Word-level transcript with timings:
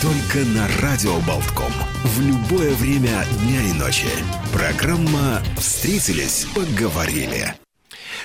Только 0.00 0.46
на 0.46 0.68
Радио 0.80 1.18
Болтком. 1.26 1.72
В 2.04 2.20
любое 2.20 2.72
время 2.74 3.24
дня 3.40 3.62
и 3.62 3.72
ночи. 3.72 4.06
Программа 4.52 5.42
«Встретились, 5.56 6.46
поговорили». 6.54 7.54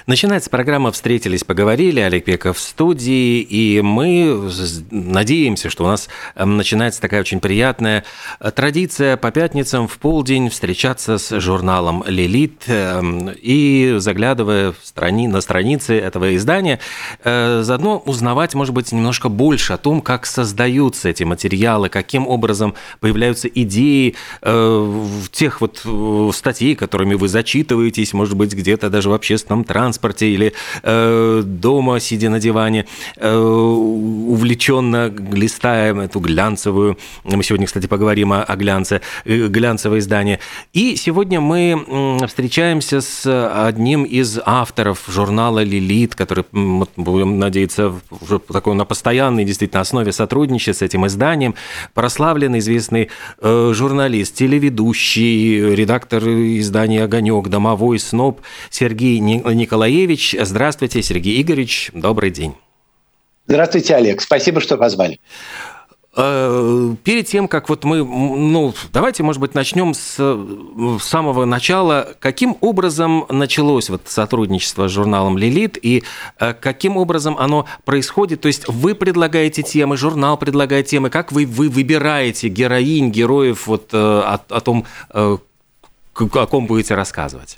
Начинается 0.08 0.50
программа 0.50 0.92
«Встретились, 0.92 1.44
поговорили». 1.44 2.00
Олег 2.00 2.26
Пеков 2.26 2.58
в 2.58 2.60
студии, 2.60 3.42
и 3.42 3.82
мы 3.82 4.50
надеемся, 4.92 5.70
что 5.70 5.86
у 5.86 5.88
нас 5.88 6.10
эм, 6.36 6.58
начинается 6.58 7.02
такая 7.02 7.22
очень 7.22 7.40
приятная 7.40 8.04
э, 8.40 8.52
традиция 8.52 9.18
по 9.18 9.32
пятницам 9.32 9.88
в 9.88 9.98
полдень 9.98 10.50
встречаться 10.50 11.18
с 11.18 11.40
журналом 11.40 12.04
«Лилит» 12.08 12.64
эм, 12.68 13.32
и, 13.42 13.96
заглядывая 13.98 14.72
в 14.72 14.78
страни, 14.84 15.28
на 15.28 15.42
страницы 15.42 15.98
этого 15.98 16.36
издания, 16.36 16.80
э, 17.24 17.62
заодно 17.64 18.00
узнавать, 18.06 18.54
может 18.54 18.74
быть, 18.74 18.92
немножко 18.92 19.30
больше 19.30 19.74
о 19.74 19.78
том, 19.78 20.02
как 20.02 20.26
создаются 20.26 21.10
эти 21.10 21.24
материалы, 21.24 21.90
каким 21.90 22.28
образом 22.28 22.76
появляются 23.00 23.48
идеи 23.48 24.16
э, 24.42 25.06
тех 25.32 25.62
вот 25.62 25.86
статей, 26.36 26.76
которыми 26.76 27.16
вы 27.16 27.28
зачитываетесь, 27.28 28.14
может 28.14 28.36
быть, 28.36 28.54
где-то 28.54 28.90
даже 28.90 29.10
в 29.10 29.14
общественном 29.14 29.64
транспорте, 29.64 29.83
транспорте 29.84 30.28
или 30.28 30.54
э, 30.82 31.42
дома, 31.46 32.00
сидя 32.00 32.30
на 32.30 32.40
диване, 32.40 32.86
э, 33.18 33.38
увлеченно 33.38 35.14
листаем 35.34 36.00
эту 36.00 36.20
глянцевую, 36.20 36.98
мы 37.26 37.44
сегодня, 37.44 37.66
кстати, 37.66 37.88
поговорим 37.88 38.32
о, 38.32 38.44
о 38.44 38.56
глянце, 38.56 39.02
э, 39.26 39.48
глянцевое 39.48 40.00
издание. 40.00 40.40
И 40.72 40.96
сегодня 40.96 41.42
мы 41.42 42.22
встречаемся 42.28 43.02
с 43.02 43.68
одним 43.68 44.04
из 44.06 44.40
авторов 44.46 45.04
журнала 45.08 45.64
«Лилит», 45.64 46.16
который, 46.16 46.46
будем 46.52 47.40
надеяться, 47.40 47.94
уже 48.22 48.40
такой 48.40 48.76
на 48.76 48.86
постоянной 48.86 49.44
действительно 49.44 49.82
основе 49.82 50.14
сотрудничает 50.14 50.78
с 50.78 50.82
этим 50.82 51.06
изданием, 51.08 51.56
прославленный, 51.94 52.60
известный 52.60 53.10
э, 53.42 53.72
журналист, 53.76 54.36
телеведущий, 54.36 55.76
редактор 55.76 56.24
издания 56.24 57.04
«Огонек», 57.04 57.50
домовой 57.50 58.00
сноб 58.00 58.40
Сергей 58.70 59.20
Николаевич 59.20 59.73
Николаевич. 59.74 60.36
Здравствуйте, 60.40 61.02
Сергей 61.02 61.42
Игоревич. 61.42 61.90
Добрый 61.96 62.30
день. 62.30 62.54
Здравствуйте, 63.48 63.96
Олег. 63.96 64.22
Спасибо, 64.22 64.62
что 64.62 64.78
позвали. 64.78 65.20
Э, 66.16 66.96
перед 67.04 67.26
тем, 67.26 67.48
как 67.48 67.70
вот 67.70 67.84
мы, 67.84 68.06
ну, 68.06 68.76
давайте, 68.92 69.24
может 69.24 69.42
быть, 69.42 69.56
начнем 69.56 69.96
с, 69.96 70.38
самого 71.02 71.46
начала. 71.46 72.10
Каким 72.20 72.56
образом 72.62 73.26
началось 73.30 73.90
вот 73.90 74.04
сотрудничество 74.06 74.88
с 74.88 74.92
журналом 74.92 75.40
«Лилит» 75.40 75.80
и 75.82 76.04
э, 76.40 76.54
каким 76.54 76.96
образом 76.96 77.36
оно 77.40 77.66
происходит? 77.84 78.42
То 78.42 78.50
есть 78.50 78.68
вы 78.68 78.94
предлагаете 78.94 79.64
темы, 79.64 79.98
журнал 79.98 80.38
предлагает 80.38 80.86
темы, 80.86 81.10
как 81.10 81.32
вы, 81.32 81.48
вы 81.48 81.68
выбираете 81.68 82.48
героинь, 82.48 83.10
героев 83.10 83.66
вот 83.66 83.90
э, 83.92 83.98
о, 83.98 84.40
о 84.50 84.62
том, 84.62 84.86
о 85.10 85.40
ком 86.46 86.68
будете 86.68 86.94
рассказывать? 86.94 87.58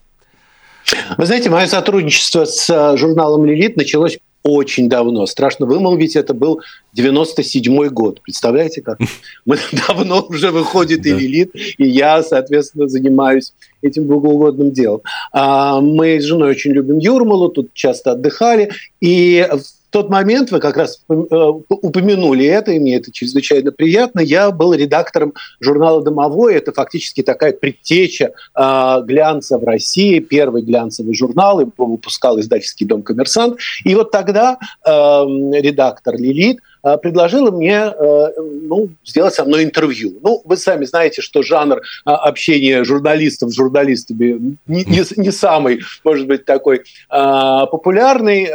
Вы 1.18 1.26
знаете, 1.26 1.50
мое 1.50 1.68
сотрудничество 1.68 2.46
с 2.46 2.70
э, 2.70 2.98
журналом 2.98 3.46
«Лилит» 3.46 3.76
началось 3.78 4.20
очень 4.44 4.88
давно. 4.90 5.26
Страшно 5.26 5.66
вымолвить, 5.66 6.16
это 6.16 6.36
был 6.36 6.62
97-й 6.96 7.90
год. 7.90 8.22
Представляете, 8.22 8.82
как? 8.82 9.00
Мы 9.46 9.58
давно 9.88 10.24
уже 10.30 10.52
выходит 10.52 11.06
и 11.06 11.12
«Лилит», 11.12 11.52
и 11.56 11.88
я, 11.88 12.22
соответственно, 12.22 12.88
занимаюсь 12.88 13.54
этим 13.82 14.04
богоугодным 14.06 14.72
делом. 14.72 15.02
А, 15.32 15.82
мы 15.82 16.20
с 16.20 16.24
женой 16.24 16.52
очень 16.52 16.72
любим 16.72 17.00
Юрмалу, 17.00 17.50
тут 17.50 17.74
часто 17.74 18.12
отдыхали, 18.12 18.72
и 19.02 19.48
тот 19.96 20.10
момент, 20.10 20.52
вы 20.52 20.60
как 20.60 20.76
раз 20.76 21.06
э, 21.08 21.14
упомянули 21.14 22.46
это, 22.46 22.74
и 22.74 22.80
мне 22.80 22.98
это 22.98 23.14
чрезвычайно 23.14 23.72
приятно, 23.72 24.20
я 24.20 24.52
был 24.52 24.74
редактором 24.74 25.34
журнала 25.62 26.04
«Домовой». 26.04 26.56
Это 26.56 26.74
фактически 26.74 27.24
такая 27.24 27.54
предтеча 27.54 28.34
э, 28.54 29.02
глянца 29.06 29.58
в 29.58 29.64
России, 29.64 30.20
первый 30.20 30.64
глянцевый 30.64 31.16
журнал, 31.16 31.62
его 31.62 31.72
выпускал 31.78 32.38
издательский 32.42 32.86
дом 32.86 33.04
«Коммерсант». 33.04 33.58
И 33.86 33.96
вот 33.96 34.12
тогда 34.12 34.58
э, 34.86 34.90
редактор 34.90 36.18
«Лилит» 36.18 36.60
предложила 37.02 37.50
мне 37.50 37.92
э, 37.98 38.28
ну, 38.38 38.90
сделать 39.04 39.34
со 39.34 39.44
мной 39.44 39.64
интервью. 39.64 40.20
Ну, 40.22 40.42
вы 40.46 40.56
сами 40.58 40.86
знаете, 40.86 41.22
что 41.22 41.42
жанр 41.42 41.78
э, 41.78 41.82
общения 42.06 42.84
журналистов 42.84 43.52
с 43.52 43.56
журналистами 43.56 44.58
не, 44.68 44.86
не 45.18 45.32
самый, 45.32 45.82
может 46.04 46.28
быть, 46.28 46.46
такой 46.46 46.84
популярный. 47.10 48.48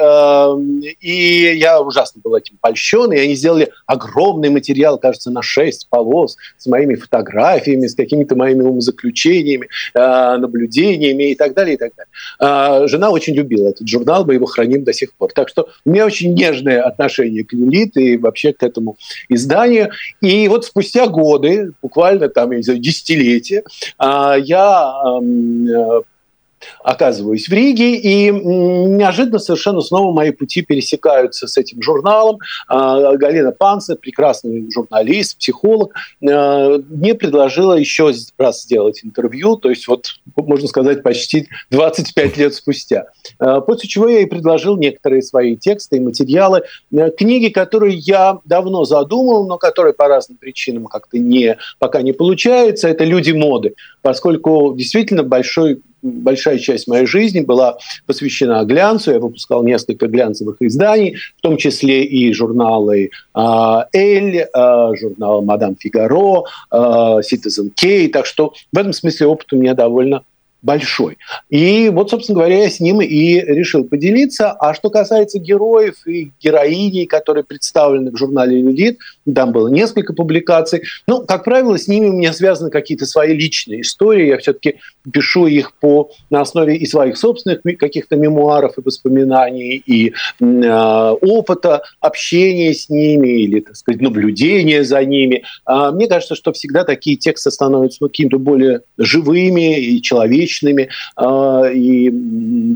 И 1.00 1.56
я 1.56 1.80
ужасно 1.80 2.20
был 2.22 2.36
этим 2.36 2.56
польщен. 2.60 3.12
И 3.12 3.19
они 3.19 3.34
сделали 3.34 3.70
огромный 3.86 4.50
материал, 4.50 4.98
кажется, 4.98 5.30
на 5.30 5.42
6 5.42 5.88
полос 5.88 6.36
с 6.58 6.66
моими 6.66 6.94
фотографиями, 6.94 7.86
с 7.86 7.94
какими-то 7.94 8.36
моими 8.36 8.62
умозаключениями, 8.62 9.69
наблюдениями 9.94 11.32
и 11.32 11.34
так 11.34 11.54
далее, 11.54 11.74
и 11.74 11.78
так 11.78 11.92
далее. 11.96 12.88
Жена 12.88 13.10
очень 13.10 13.34
любила 13.34 13.69
этот 13.69 13.88
журнал, 13.88 14.24
мы 14.24 14.34
его 14.34 14.46
храним 14.46 14.84
до 14.84 14.92
сих 14.92 15.12
пор. 15.14 15.32
Так 15.32 15.48
что 15.48 15.69
у 15.84 15.90
меня 15.90 16.06
очень 16.06 16.34
нежное 16.34 16.82
отношение 16.82 17.44
к 17.44 17.52
Лилит 17.52 17.96
и 17.96 18.16
вообще 18.20 18.53
к 18.53 18.62
этому 18.62 18.97
изданию. 19.28 19.91
И 20.20 20.48
вот 20.48 20.64
спустя 20.64 21.06
годы, 21.06 21.72
буквально 21.82 22.28
там, 22.28 22.50
я 22.53 22.58
не 22.58 22.62
знаю, 22.62 22.81
десятилетия, 22.81 23.64
а, 23.98 24.36
я 24.36 24.92
э, 25.22 26.00
оказываюсь 26.82 27.48
в 27.48 27.53
Риге, 27.53 27.97
и 27.97 28.31
неожиданно 28.31 29.38
совершенно 29.38 29.81
снова 29.81 30.12
мои 30.12 30.31
пути 30.31 30.62
пересекаются 30.62 31.47
с 31.47 31.56
этим 31.56 31.82
журналом. 31.82 32.38
А, 32.69 33.16
Галина 33.16 33.53
Панца, 33.53 33.97
прекрасный 33.97 34.70
журналист, 34.72 35.38
психолог, 35.38 35.94
а, 36.26 36.78
мне 36.88 37.15
предложила 37.15 37.75
еще 37.75 38.12
раз 38.38 38.62
сделать 38.62 39.00
интервью, 39.04 39.56
то 39.56 39.70
есть 39.70 39.88
вот, 39.88 40.06
можно 40.37 40.69
сказать, 40.69 41.03
почти 41.03 41.49
25 41.70 42.37
лет 42.37 42.54
спустя. 42.54 43.06
А, 43.38 43.60
после 43.60 43.88
чего 43.88 44.09
я 44.09 44.19
ей 44.19 44.26
предложил 44.26 44.76
некоторые 44.76 45.22
свои 45.22 45.56
тексты 45.56 45.97
и 45.97 46.00
материалы, 46.00 46.62
книги, 47.16 47.49
которые 47.49 47.97
я 47.97 48.38
давно 48.44 48.84
задумал, 48.84 49.47
но 49.47 49.59
которые 49.59 49.93
по 49.94 50.09
разным 50.09 50.38
причинам 50.38 50.87
как-то 50.87 51.19
не, 51.19 51.56
пока 51.78 52.03
не 52.03 52.12
получается, 52.12 52.88
это 52.88 53.04
«Люди 53.04 53.32
моды», 53.32 53.75
поскольку 54.03 54.75
действительно 54.76 55.22
большой 55.22 55.82
большая 56.03 56.59
часть 56.59 56.88
моей 56.88 57.06
жизни 57.06 57.41
была 57.41 57.78
посвящена 58.06 58.65
глянцу. 58.65 59.12
Я 59.12 59.19
выпускал 59.19 59.62
несколько 59.62 60.06
глянцевых 60.06 60.56
изданий, 60.61 61.16
в 61.38 61.41
том 61.43 61.56
числе 61.56 62.05
и 62.05 62.33
журналы 62.33 63.11
а, 63.34 63.87
«Эль», 63.93 64.47
а, 64.53 64.94
журнал 64.97 65.43
«Мадам 65.43 65.77
Фигаро», 65.78 66.44
а, 66.71 67.21
«Citizen 67.21 67.71
K». 67.75 68.09
Так 68.09 68.27
что 68.27 68.55
в 68.72 68.78
этом 68.78 68.93
смысле 68.93 69.27
опыт 69.27 69.53
у 69.53 69.56
меня 69.56 69.75
довольно 69.75 70.22
большой. 70.62 71.19
И 71.48 71.88
вот, 71.91 72.10
собственно 72.10 72.38
говоря, 72.38 72.62
я 72.65 72.71
с 72.71 72.81
ним 72.81 73.00
и 73.00 73.41
решил 73.41 73.84
поделиться. 73.84 74.53
А 74.53 74.75
что 74.75 74.91
касается 74.91 75.38
героев 75.38 76.06
и 76.06 76.31
героиней, 76.41 77.06
которые 77.06 77.44
представлены 77.44 78.10
в 78.10 78.16
журнале 78.16 78.60
«Людит», 78.60 78.99
там 79.34 79.53
было 79.53 79.69
несколько 79.69 80.12
публикаций. 80.12 80.82
Ну, 81.06 81.25
как 81.25 81.44
правило, 81.44 81.78
с 81.78 81.88
ними 81.88 82.09
у 82.09 82.12
меня 82.12 82.32
связаны 82.32 82.70
какие-то 82.70 83.06
свои 83.06 83.34
личные 83.34 83.82
истории. 83.82 84.29
Я 84.29 84.38
все-таки 84.38 84.76
пишу 85.11 85.46
их 85.46 85.73
по, 85.75 86.11
на 86.31 86.40
основе 86.40 86.76
и 86.76 86.87
своих 86.87 87.17
собственных 87.17 87.61
каких-то 87.79 88.17
мемуаров 88.17 88.76
и 88.79 88.82
воспоминаний, 88.82 89.82
и 89.87 90.12
э, 90.40 91.14
опыта 91.20 91.82
общения 92.00 92.75
с 92.75 92.88
ними, 92.88 93.29
или, 93.43 93.61
так 93.61 93.76
сказать, 93.76 94.00
наблюдения 94.00 94.84
за 94.84 95.05
ними. 95.05 95.44
А 95.64 95.93
мне 95.93 96.06
кажется, 96.06 96.34
что 96.34 96.52
всегда 96.52 96.84
такие 96.84 97.17
тексты 97.17 97.50
становятся 97.50 97.99
ну, 98.00 98.08
какими-то 98.08 98.38
более 98.38 98.82
живыми 98.99 99.81
и 99.81 100.02
человечными. 100.02 100.50
А, 101.17 101.64
и, 101.70 102.12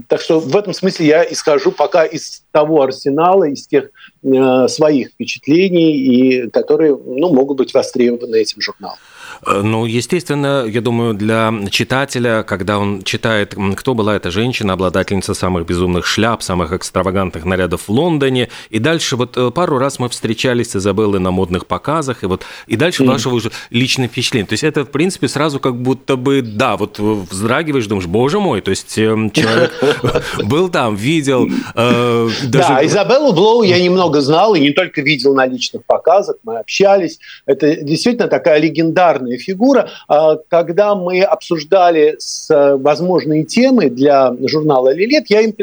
так 0.08 0.20
что 0.20 0.40
в 0.40 0.56
этом 0.56 0.72
смысле 0.72 1.06
я 1.06 1.24
исхожу 1.24 1.72
пока 1.72 2.04
из 2.04 2.42
того 2.52 2.82
арсенала, 2.82 3.44
из 3.44 3.66
тех 3.66 3.90
э, 4.22 4.68
своих 4.68 5.08
впечатлений, 5.08 5.96
и 5.96 6.50
которые 6.50 6.96
ну, 6.96 7.32
могут 7.32 7.58
быть 7.58 7.74
востребованы 7.74 8.36
этим 8.36 8.60
журналом. 8.60 8.98
Э, 9.46 9.62
ну, 9.62 9.86
естественно, 9.86 10.64
я 10.66 10.80
думаю, 10.80 11.14
для 11.14 11.52
читателя, 11.70 12.42
когда 12.42 12.78
он 12.78 13.02
читает, 13.02 13.54
кто 13.76 13.94
была 13.94 14.16
эта 14.16 14.30
женщина, 14.30 14.72
обладательница 14.74 15.34
самых 15.34 15.66
безумных 15.66 16.06
шляп, 16.06 16.42
самых 16.42 16.72
экстравагантных 16.72 17.44
нарядов 17.44 17.82
в 17.88 17.88
Лондоне, 17.90 18.48
и 18.70 18.78
дальше 18.78 19.16
вот 19.16 19.36
э, 19.36 19.50
пару 19.50 19.78
раз 19.78 19.98
мы 19.98 20.08
встречались 20.08 20.70
с 20.70 20.76
Изабеллой 20.76 21.20
на 21.20 21.30
модных 21.30 21.66
показах, 21.66 22.22
и 22.22 22.26
вот 22.26 22.44
и 22.66 22.76
дальше 22.76 23.04
mm. 23.04 23.06
вашего 23.06 23.34
уже 23.34 23.50
личное 23.70 24.08
впечатление. 24.08 24.46
То 24.46 24.54
есть 24.54 24.64
это, 24.64 24.84
в 24.84 24.90
принципе, 24.90 25.28
сразу 25.28 25.60
как 25.60 25.76
будто 25.76 26.16
бы, 26.16 26.42
да, 26.42 26.76
вот 26.76 26.98
вздрагиваешь, 26.98 27.86
думаешь, 27.86 28.06
боже 28.06 28.40
мой, 28.40 28.60
то 28.60 28.70
есть 28.70 28.98
эм, 28.98 29.30
человек 29.30 29.72
был 30.44 30.68
там, 30.68 30.94
видел. 30.96 31.48
Э, 31.74 32.28
да, 32.44 32.84
Изабеллу 32.84 33.32
Блоу 33.32 33.62
я 33.62 33.80
немного 33.80 34.20
знал, 34.20 34.54
и 34.54 34.60
не 34.60 34.70
только 34.70 35.00
видел 35.00 35.34
на 35.34 35.46
личных 35.46 35.84
показах, 35.84 36.36
мы 36.42 36.58
общались. 36.58 37.18
Это 37.46 37.76
действительно 37.76 38.28
такая 38.28 38.58
легендарная 38.58 39.23
важная 39.24 39.38
фигура. 39.38 39.88
А, 40.08 40.36
когда 40.48 40.94
мы 40.94 41.22
обсуждали 41.22 42.18
возможные 42.48 43.44
темы 43.44 43.90
для 43.90 44.34
журнала 44.46 44.92
«Лилит», 44.92 45.24
я 45.28 45.40
им 45.40 45.54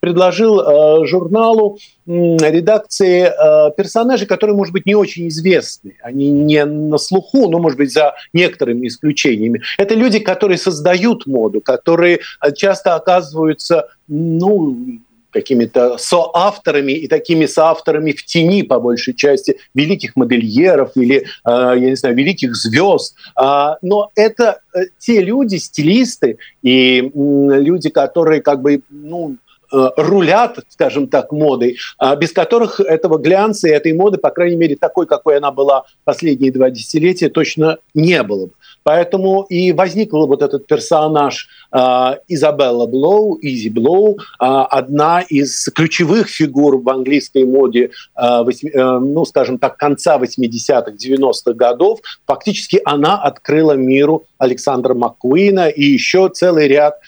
предложил 0.00 0.60
а, 0.60 1.06
журналу 1.06 1.78
редакции 2.06 3.24
а, 3.24 3.70
персонажей, 3.70 4.26
которые, 4.26 4.56
может 4.56 4.72
быть, 4.72 4.86
не 4.86 4.94
очень 4.94 5.28
известны. 5.28 5.94
Они 6.02 6.30
не 6.30 6.64
на 6.64 6.98
слуху, 6.98 7.48
но, 7.48 7.58
может 7.58 7.78
быть, 7.78 7.92
за 7.92 8.14
некоторыми 8.32 8.86
исключениями. 8.86 9.62
Это 9.78 9.94
люди, 9.94 10.18
которые 10.18 10.58
создают 10.58 11.26
моду, 11.26 11.60
которые 11.60 12.20
часто 12.56 12.94
оказываются 12.94 13.88
ну, 14.08 15.00
какими-то 15.30 15.98
соавторами 15.98 16.92
и 16.92 17.08
такими 17.08 17.46
соавторами 17.46 18.12
в 18.12 18.24
тени, 18.24 18.62
по 18.62 18.80
большей 18.80 19.14
части, 19.14 19.58
великих 19.74 20.16
модельеров 20.16 20.92
или, 20.96 21.26
а, 21.44 21.74
я 21.74 21.90
не 21.90 21.96
знаю, 21.96 22.16
великих 22.16 22.54
звезд. 22.56 23.14
А, 23.36 23.76
но 23.82 24.10
это 24.14 24.60
э, 24.74 24.84
те 24.98 25.20
люди, 25.20 25.56
стилисты 25.56 26.38
и 26.62 27.10
люди, 27.14 27.90
которые 27.90 28.40
как 28.40 28.62
бы, 28.62 28.82
ну, 28.88 29.36
э, 29.72 29.88
рулят, 29.96 30.58
скажем 30.68 31.08
так, 31.08 31.30
модой, 31.32 31.76
а, 31.98 32.16
без 32.16 32.32
которых 32.32 32.80
этого 32.80 33.18
глянца 33.18 33.68
и 33.68 33.72
этой 33.72 33.92
моды, 33.92 34.18
по 34.18 34.30
крайней 34.30 34.56
мере, 34.56 34.76
такой, 34.76 35.06
какой 35.06 35.36
она 35.36 35.50
была 35.50 35.84
последние 36.04 36.52
два 36.52 36.70
десятилетия, 36.70 37.28
точно 37.28 37.78
не 37.94 38.22
было 38.22 38.46
бы. 38.46 38.52
Поэтому 38.82 39.42
и 39.42 39.72
возникл 39.72 40.26
вот 40.26 40.40
этот 40.40 40.66
персонаж 40.66 41.48
Изабелла 41.70 42.86
Блоу, 42.86 43.38
Изи 43.42 43.68
Блоу, 43.68 44.16
э, 44.16 44.16
одна 44.40 45.20
из 45.20 45.68
ключевых 45.74 46.28
фигур 46.28 46.80
в 46.80 46.88
английской 46.88 47.44
моде, 47.44 47.90
восьми, 48.16 48.70
э, 48.70 48.98
ну, 48.98 49.24
скажем 49.24 49.58
так, 49.58 49.76
конца 49.76 50.18
80-х, 50.18 50.92
90-х 50.92 51.52
годов. 51.52 52.00
Фактически 52.26 52.80
она 52.84 53.20
открыла 53.20 53.72
миру 53.72 54.24
Александра 54.38 54.94
Маккуина 54.94 55.68
и 55.68 55.84
еще 55.84 56.30
целый 56.32 56.68
ряд 56.68 57.00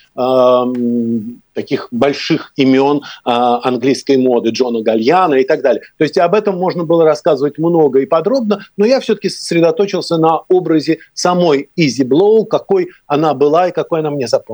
таких 1.55 1.89
больших 1.91 2.53
имен 2.56 3.03
английской 3.25 4.17
моды, 4.17 4.51
Джона 4.51 4.83
Гальяно 4.82 5.35
и 5.35 5.45
так 5.45 5.63
далее. 5.63 5.83
То 5.97 6.05
есть 6.05 6.19
об 6.19 6.35
этом 6.35 6.59
можно 6.59 6.85
было 6.85 7.05
рассказывать 7.05 7.59
много 7.59 8.01
и 8.01 8.06
подробно, 8.06 8.65
но 8.77 8.85
я 8.85 9.01
все-таки 9.01 9.29
сосредоточился 9.29 10.19
на 10.19 10.43
образе 10.49 10.99
самой 11.15 11.71
Изи 11.77 12.05
Блоу, 12.05 12.45
какой 12.45 12.91
она 13.06 13.35
была 13.35 13.69
и 13.69 13.73
какой 13.73 14.01
она 14.01 14.11
мне 14.11 14.27
запомнилась. 14.27 14.50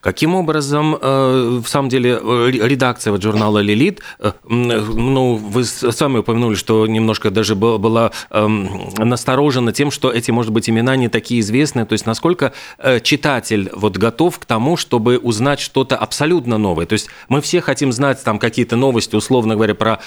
Каким 0.00 0.34
образом, 0.34 0.96
э, 1.00 1.60
в 1.62 1.68
самом 1.68 1.88
деле, 1.88 2.18
э, 2.20 2.50
редакция 2.50 3.12
вот 3.12 3.22
журнала 3.22 3.58
«Лилит», 3.58 4.00
э, 4.18 4.32
ну, 4.48 5.34
вы 5.36 5.64
сами 5.64 6.18
упомянули, 6.18 6.54
что 6.54 6.86
немножко 6.86 7.30
даже 7.30 7.54
была 7.54 8.12
эм, 8.30 8.90
насторожена 8.96 9.72
тем, 9.72 9.90
что 9.90 10.10
эти, 10.10 10.30
может 10.30 10.52
быть, 10.52 10.68
имена 10.68 10.96
не 10.96 11.08
такие 11.08 11.40
известные. 11.40 11.84
То 11.84 11.92
есть 11.94 12.06
насколько 12.06 12.52
читатель 13.02 13.70
вот 13.74 13.96
готов 13.96 14.38
к 14.38 14.44
тому, 14.44 14.76
чтобы 14.76 15.18
узнать 15.18 15.60
что-то 15.60 15.96
абсолютно 15.96 16.58
новое? 16.58 16.86
То 16.86 16.94
есть 16.94 17.08
мы 17.28 17.40
все 17.40 17.60
хотим 17.60 17.92
знать 17.92 18.22
там 18.22 18.38
какие-то 18.38 18.76
новости, 18.76 19.16
условно 19.16 19.54
говоря, 19.54 19.74
про 19.74 20.00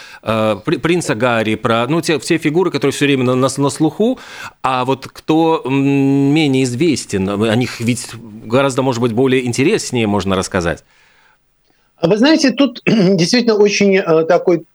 принца 0.81 1.15
Гарри, 1.15 1.55
про 1.55 1.87
ну, 1.87 2.01
те, 2.01 2.19
все 2.19 2.37
фигуры, 2.37 2.71
которые 2.71 2.93
все 2.93 3.05
время 3.05 3.23
на, 3.23 3.35
на, 3.35 3.47
на 3.55 3.69
слуху, 3.69 4.19
а 4.63 4.85
вот 4.85 5.07
кто 5.07 5.63
менее 5.65 6.63
известен, 6.63 7.29
о 7.29 7.55
них 7.55 7.79
ведь 7.79 8.09
гораздо, 8.45 8.81
может 8.81 9.01
быть, 9.01 9.13
более 9.13 9.45
интересно 9.45 9.74
интереснее 9.75 10.07
можно 10.07 10.35
рассказать? 10.35 10.83
Вы 12.01 12.17
знаете, 12.17 12.51
тут 12.51 12.81
действительно 12.85 13.55
очень 13.55 13.97
э, 13.97 14.25
такой 14.25 14.65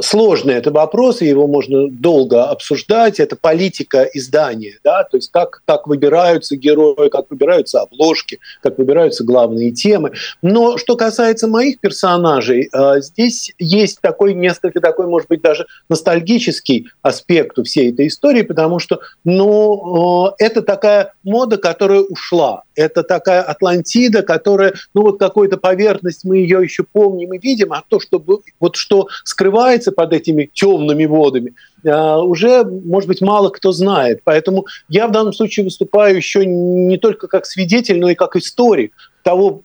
сложный 0.00 0.54
это 0.54 0.70
вопрос, 0.70 1.22
и 1.22 1.26
его 1.26 1.46
можно 1.46 1.88
долго 1.88 2.44
обсуждать. 2.44 3.20
Это 3.20 3.36
политика 3.36 4.02
издания, 4.14 4.78
да, 4.84 5.04
то 5.04 5.16
есть 5.16 5.30
как, 5.30 5.62
как 5.64 5.86
выбираются 5.86 6.56
герои, 6.56 7.08
как 7.08 7.26
выбираются 7.30 7.80
обложки, 7.80 8.38
как 8.62 8.78
выбираются 8.78 9.24
главные 9.24 9.70
темы. 9.70 10.12
Но 10.42 10.78
что 10.78 10.96
касается 10.96 11.48
моих 11.48 11.80
персонажей, 11.80 12.68
э, 12.72 13.00
здесь 13.00 13.52
есть 13.58 14.00
такой 14.00 14.34
несколько 14.34 14.80
такой, 14.80 15.06
может 15.06 15.28
быть, 15.28 15.42
даже 15.42 15.66
ностальгический 15.88 16.88
аспект 17.02 17.58
у 17.58 17.64
всей 17.64 17.92
этой 17.92 18.08
истории, 18.08 18.42
потому 18.42 18.78
что, 18.78 19.00
ну, 19.24 20.28
э, 20.38 20.44
это 20.44 20.62
такая 20.62 21.12
мода, 21.22 21.56
которая 21.56 22.00
ушла. 22.00 22.62
Это 22.74 23.02
такая 23.02 23.42
Атлантида, 23.42 24.22
которая, 24.22 24.74
ну, 24.94 25.02
вот 25.02 25.18
какой-то 25.18 25.56
поверхность 25.56 26.24
мы 26.24 26.38
ее 26.38 26.62
еще 26.62 26.84
помним 26.84 27.32
и 27.32 27.38
видим, 27.38 27.72
а 27.72 27.82
то, 27.86 28.00
что 28.00 28.22
вот 28.60 28.76
что 28.76 29.05
скрывается 29.24 29.92
под 29.92 30.12
этими 30.12 30.50
темными 30.52 31.04
водами, 31.06 31.54
а, 31.84 32.20
уже, 32.22 32.64
может 32.64 33.08
быть, 33.08 33.20
мало 33.20 33.50
кто 33.50 33.72
знает. 33.72 34.20
Поэтому 34.24 34.66
я 34.88 35.06
в 35.06 35.12
данном 35.12 35.32
случае 35.32 35.64
выступаю 35.64 36.16
еще 36.16 36.44
не 36.46 36.98
только 36.98 37.28
как 37.28 37.46
свидетель, 37.46 37.98
но 37.98 38.10
и 38.10 38.14
как 38.14 38.36
историк 38.36 38.92
того 39.22 39.62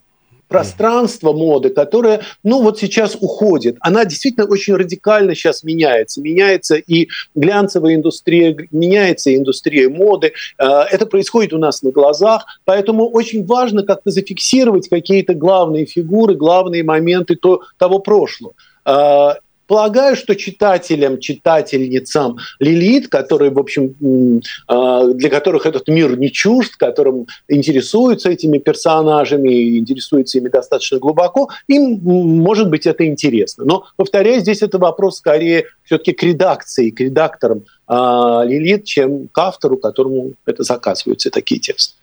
пространство 0.51 1.31
моды, 1.31 1.69
которое, 1.69 2.21
ну, 2.43 2.61
вот 2.61 2.77
сейчас 2.77 3.17
уходит. 3.19 3.77
Она 3.79 4.03
действительно 4.03 4.45
очень 4.45 4.75
радикально 4.75 5.33
сейчас 5.33 5.63
меняется. 5.63 6.21
Меняется 6.21 6.75
и 6.75 7.07
глянцевая 7.33 7.95
индустрия, 7.95 8.55
меняется 8.69 9.29
и 9.29 9.37
индустрия 9.37 9.89
моды. 9.89 10.33
А, 10.57 10.83
это 10.83 11.05
происходит 11.05 11.53
у 11.53 11.57
нас 11.57 11.81
на 11.83 11.91
глазах, 11.91 12.45
поэтому 12.65 13.07
очень 13.07 13.45
важно 13.45 13.83
как-то 13.83 14.11
зафиксировать 14.11 14.89
какие-то 14.89 15.33
главные 15.33 15.85
фигуры, 15.85 16.35
главные 16.35 16.83
моменты 16.83 17.35
то, 17.35 17.61
того 17.77 17.99
прошлого. 17.99 18.53
А, 18.85 19.37
полагаю, 19.71 20.17
что 20.17 20.35
читателям, 20.35 21.17
читательницам 21.17 22.37
Лилит, 22.59 23.07
которые, 23.07 23.51
в 23.51 23.57
общем, 23.57 24.41
а, 24.67 25.05
для 25.05 25.29
которых 25.29 25.65
этот 25.65 25.87
мир 25.87 26.17
не 26.17 26.29
чужд, 26.29 26.75
которым 26.75 27.27
интересуются 27.47 28.29
этими 28.29 28.57
персонажами, 28.57 29.77
интересуются 29.77 30.39
ими 30.39 30.49
достаточно 30.49 30.99
глубоко, 30.99 31.49
им, 31.69 32.01
может 32.03 32.69
быть, 32.69 32.85
это 32.85 33.05
интересно. 33.05 33.63
Но, 33.63 33.85
повторяю, 33.95 34.41
здесь 34.41 34.61
это 34.61 34.77
вопрос 34.77 35.19
скорее 35.19 35.67
все-таки 35.83 36.11
к 36.11 36.21
редакции, 36.23 36.89
к 36.89 36.99
редакторам 36.99 37.63
а, 37.87 38.43
Лилит, 38.43 38.83
чем 38.83 39.29
к 39.29 39.37
автору, 39.37 39.77
которому 39.77 40.33
это 40.45 40.63
заказываются 40.63 41.29
такие 41.29 41.61
тексты. 41.61 42.00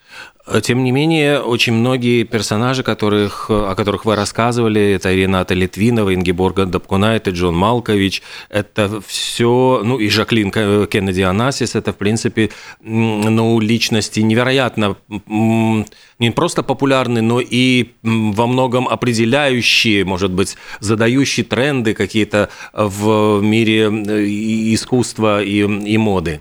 Тем 0.63 0.83
не 0.85 0.93
менее, 0.93 1.41
очень 1.41 1.75
многие 1.75 2.25
персонажи, 2.25 2.83
которых, 2.83 3.51
о 3.51 3.75
которых 3.75 4.05
вы 4.05 4.17
рассказывали, 4.17 4.93
это 4.93 5.13
Рената 5.13 5.55
Литвинова, 5.55 6.15
Ингеборга 6.15 6.65
Дабкунайт, 6.65 7.29
Джон 7.29 7.55
Малкович, 7.57 8.23
это 8.49 9.01
все, 9.07 9.83
ну 9.85 9.99
и 9.99 10.09
Жаклин 10.09 10.51
Кеннеди 10.51 11.21
Анасис, 11.21 11.75
это, 11.75 11.93
в 11.93 11.97
принципе, 11.97 12.51
ну, 12.81 13.61
личности 13.61 14.21
невероятно 14.21 14.97
не 15.27 16.31
просто 16.31 16.63
популярны, 16.63 17.21
но 17.21 17.41
и 17.41 17.89
во 18.03 18.47
многом 18.47 18.89
определяющие, 18.89 20.05
может 20.05 20.33
быть, 20.33 20.57
задающие 20.81 21.45
тренды 21.45 21.95
какие-то 21.95 22.49
в 22.73 23.41
мире 23.43 23.85
э, 23.85 24.25
искусства 24.75 25.43
и, 25.43 25.61
и 25.61 25.99
моды. 25.99 26.41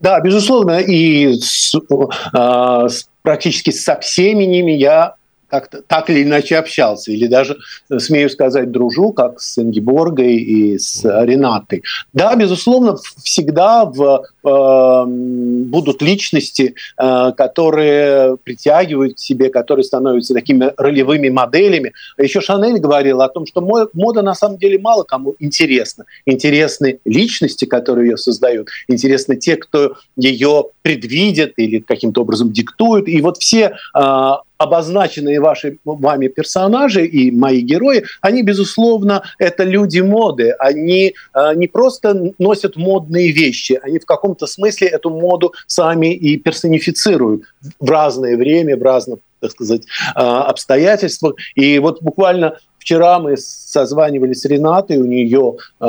Да, 0.00 0.18
безусловно, 0.20 0.80
и 0.80 1.34
с, 1.34 1.74
э, 1.74 2.88
практически 3.22 3.70
со 3.70 4.00
всеми 4.00 4.44
ними 4.44 4.72
я 4.72 5.14
как-то 5.50 5.82
так 5.82 6.08
или 6.10 6.22
иначе 6.22 6.56
общался, 6.56 7.12
или 7.12 7.26
даже, 7.26 7.58
э, 7.90 7.98
смею 7.98 8.30
сказать, 8.30 8.70
дружу, 8.70 9.12
как 9.12 9.40
с 9.40 9.58
Ингеборгой 9.58 10.36
и 10.36 10.78
с 10.78 11.04
Ренатой. 11.04 11.82
Да, 12.12 12.34
безусловно, 12.36 12.96
всегда 13.22 13.84
в, 13.84 14.24
э, 14.44 15.04
будут 15.06 16.02
личности, 16.02 16.74
э, 16.96 17.32
которые 17.36 18.36
притягивают 18.42 19.16
к 19.16 19.18
себе, 19.18 19.50
которые 19.50 19.84
становятся 19.84 20.34
такими 20.34 20.72
ролевыми 20.76 21.28
моделями. 21.28 21.92
Еще 22.18 22.40
Шанель 22.40 22.78
говорила 22.78 23.24
о 23.24 23.28
том, 23.28 23.46
что 23.46 23.60
мода 23.60 24.22
на 24.22 24.34
самом 24.34 24.58
деле 24.58 24.78
мало 24.78 25.02
кому 25.02 25.34
интересна. 25.38 26.04
Интересны 26.26 27.00
личности, 27.04 27.64
которые 27.64 28.10
ее 28.10 28.16
создают, 28.16 28.68
интересны 28.88 29.36
те, 29.36 29.56
кто 29.56 29.96
ее 30.16 30.66
предвидит 30.82 31.54
или 31.56 31.80
каким-то 31.80 32.22
образом 32.22 32.52
диктует. 32.52 33.08
И 33.08 33.20
вот 33.20 33.38
все 33.38 33.76
э, 33.94 34.30
обозначенные 34.60 35.40
ваши, 35.40 35.78
вами 35.84 36.28
персонажи 36.28 37.06
и 37.06 37.30
мои 37.30 37.62
герои, 37.62 38.04
они, 38.20 38.42
безусловно, 38.42 39.22
это 39.38 39.64
люди 39.64 40.00
моды. 40.00 40.50
Они 40.58 41.14
э, 41.34 41.54
не 41.54 41.66
просто 41.66 42.34
носят 42.38 42.76
модные 42.76 43.32
вещи, 43.32 43.80
они 43.82 43.98
в 43.98 44.04
каком-то 44.04 44.46
смысле 44.46 44.88
эту 44.88 45.08
моду 45.08 45.54
сами 45.66 46.14
и 46.14 46.36
персонифицируют 46.36 47.44
в 47.80 47.88
разное 47.90 48.36
время, 48.36 48.76
в 48.76 48.82
разных 48.82 49.20
так 49.40 49.52
сказать, 49.52 49.82
э, 50.14 50.20
обстоятельствах. 50.20 51.36
И 51.54 51.78
вот 51.78 52.02
буквально 52.02 52.58
Вчера 52.90 53.20
мы 53.20 53.36
созванивались 53.36 54.40
с 54.40 54.46
Ренатой, 54.46 54.96
у 54.96 55.04
нее 55.04 55.58
э, 55.80 55.84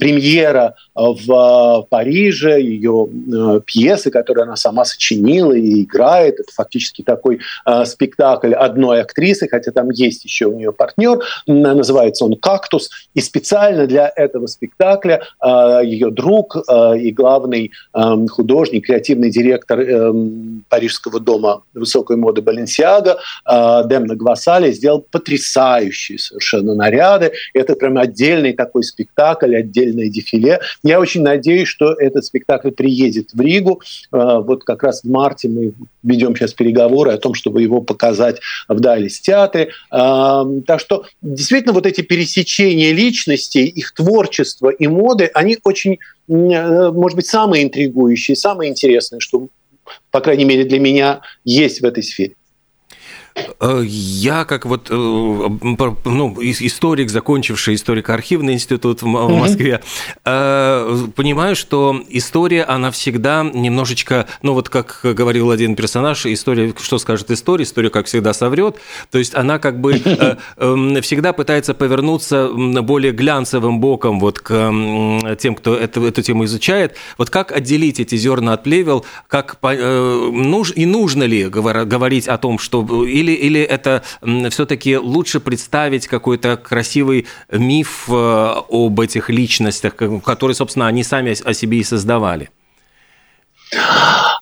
премьера 0.00 0.76
в 0.94 1.82
э, 1.82 1.86
Париже, 1.90 2.58
ее 2.58 3.06
э, 3.06 3.60
пьесы, 3.66 4.10
которые 4.10 4.44
она 4.44 4.56
сама 4.56 4.86
сочинила 4.86 5.52
и 5.52 5.82
играет. 5.82 6.40
Это 6.40 6.50
фактически 6.54 7.02
такой 7.02 7.40
э, 7.66 7.84
спектакль 7.84 8.54
одной 8.54 9.02
актрисы, 9.02 9.46
хотя 9.46 9.72
там 9.72 9.90
есть 9.90 10.24
еще 10.24 10.46
у 10.46 10.54
нее 10.54 10.72
партнер. 10.72 11.18
Называется 11.46 12.24
он 12.24 12.36
«Кактус». 12.36 12.88
И 13.12 13.20
специально 13.20 13.86
для 13.86 14.10
этого 14.16 14.46
спектакля 14.46 15.20
э, 15.44 15.80
ее 15.84 16.10
друг 16.10 16.56
э, 16.56 16.98
и 16.98 17.12
главный 17.12 17.72
э, 17.92 18.26
художник, 18.30 18.86
креативный 18.86 19.30
директор 19.30 19.80
э, 19.80 20.12
Парижского 20.70 21.20
дома 21.20 21.60
высокой 21.74 22.16
моды 22.16 22.40
Баленсиага 22.40 23.18
э, 23.44 23.82
Демна 23.84 24.16
Гвасали 24.16 24.72
сделал 24.72 25.04
потрясающий 25.10 26.16
совершенно 26.38 26.74
наряды. 26.74 27.32
Это 27.54 27.74
прям 27.74 27.98
отдельный 27.98 28.52
такой 28.52 28.84
спектакль, 28.84 29.56
отдельное 29.56 30.08
дефиле. 30.08 30.60
Я 30.82 31.00
очень 31.00 31.22
надеюсь, 31.22 31.68
что 31.68 31.92
этот 31.92 32.24
спектакль 32.24 32.70
приедет 32.70 33.30
в 33.32 33.40
Ригу. 33.40 33.82
А, 34.10 34.40
вот 34.40 34.64
как 34.64 34.82
раз 34.82 35.02
в 35.02 35.10
марте 35.10 35.48
мы 35.48 35.72
ведем 36.02 36.34
сейчас 36.36 36.54
переговоры 36.54 37.12
о 37.12 37.18
том, 37.18 37.34
чтобы 37.34 37.62
его 37.62 37.80
показать 37.80 38.40
в 38.68 38.78
Дайлис 38.80 39.20
театре. 39.20 39.70
А, 39.90 40.46
так 40.66 40.80
что 40.80 41.04
действительно 41.22 41.72
вот 41.72 41.86
эти 41.86 42.00
пересечения 42.00 42.92
личностей, 42.92 43.66
их 43.66 43.92
творчество 43.92 44.70
и 44.70 44.86
моды, 44.86 45.30
они 45.34 45.58
очень, 45.64 45.98
э, 46.28 46.90
может 46.90 47.16
быть, 47.16 47.26
самые 47.26 47.64
интригующие, 47.64 48.36
самые 48.36 48.70
интересные, 48.70 49.20
что, 49.20 49.48
по 50.10 50.20
крайней 50.20 50.44
мере, 50.44 50.64
для 50.64 50.78
меня 50.78 51.20
есть 51.44 51.80
в 51.80 51.84
этой 51.84 52.02
сфере. 52.02 52.34
Э, 53.60 53.82
я 53.84 54.44
как 54.44 54.66
вот 54.66 54.88
э, 54.90 54.94
ну, 54.94 56.36
историк, 56.40 57.10
закончивший 57.10 57.74
историко-архивный 57.74 58.54
институт 58.54 59.02
в 59.02 59.06
Москве, 59.06 59.82
mm-hmm. 60.24 61.12
понимаю, 61.12 61.56
что 61.56 62.00
история, 62.08 62.64
она 62.64 62.90
всегда 62.90 63.42
немножечко, 63.42 64.26
ну 64.42 64.54
вот 64.54 64.68
как 64.68 65.00
говорил 65.02 65.50
один 65.50 65.76
персонаж, 65.76 66.26
история, 66.26 66.74
что 66.80 66.98
скажет 66.98 67.30
история, 67.30 67.64
история, 67.64 67.90
как 67.90 68.06
всегда, 68.06 68.32
соврет. 68.32 68.76
То 69.10 69.18
есть 69.18 69.34
она 69.34 69.58
как 69.58 69.80
бы 69.80 70.00
эм, 70.56 71.02
всегда 71.02 71.32
пытается 71.32 71.74
повернуться 71.74 72.48
более 72.48 73.12
глянцевым 73.12 73.80
боком 73.80 74.20
вот 74.20 74.40
к 74.40 74.52
тем, 75.38 75.54
кто 75.54 75.74
эту, 75.74 76.04
эту 76.04 76.22
тему 76.22 76.44
изучает. 76.44 76.94
Вот 77.16 77.30
как 77.30 77.52
отделить 77.52 78.00
эти 78.00 78.16
зерна 78.16 78.54
от 78.54 78.62
плевел, 78.62 79.04
как 79.26 79.58
и 79.64 80.86
нужно 80.86 81.24
ли 81.24 81.48
говорить 81.48 82.28
о 82.28 82.38
том, 82.38 82.58
что 82.58 83.04
или 83.04 83.27
или, 83.28 83.46
или 83.46 83.60
это 83.60 84.02
все-таки 84.50 84.96
лучше 84.96 85.40
представить 85.40 86.06
какой-то 86.06 86.56
красивый 86.56 87.26
миф 87.50 88.04
э, 88.08 88.12
об 88.12 89.00
этих 89.00 89.30
личностях, 89.30 89.96
которые, 90.24 90.54
собственно, 90.54 90.86
они 90.86 91.02
сами 91.02 91.36
о 91.44 91.54
себе 91.54 91.78
и 91.78 91.84
создавали? 91.84 92.50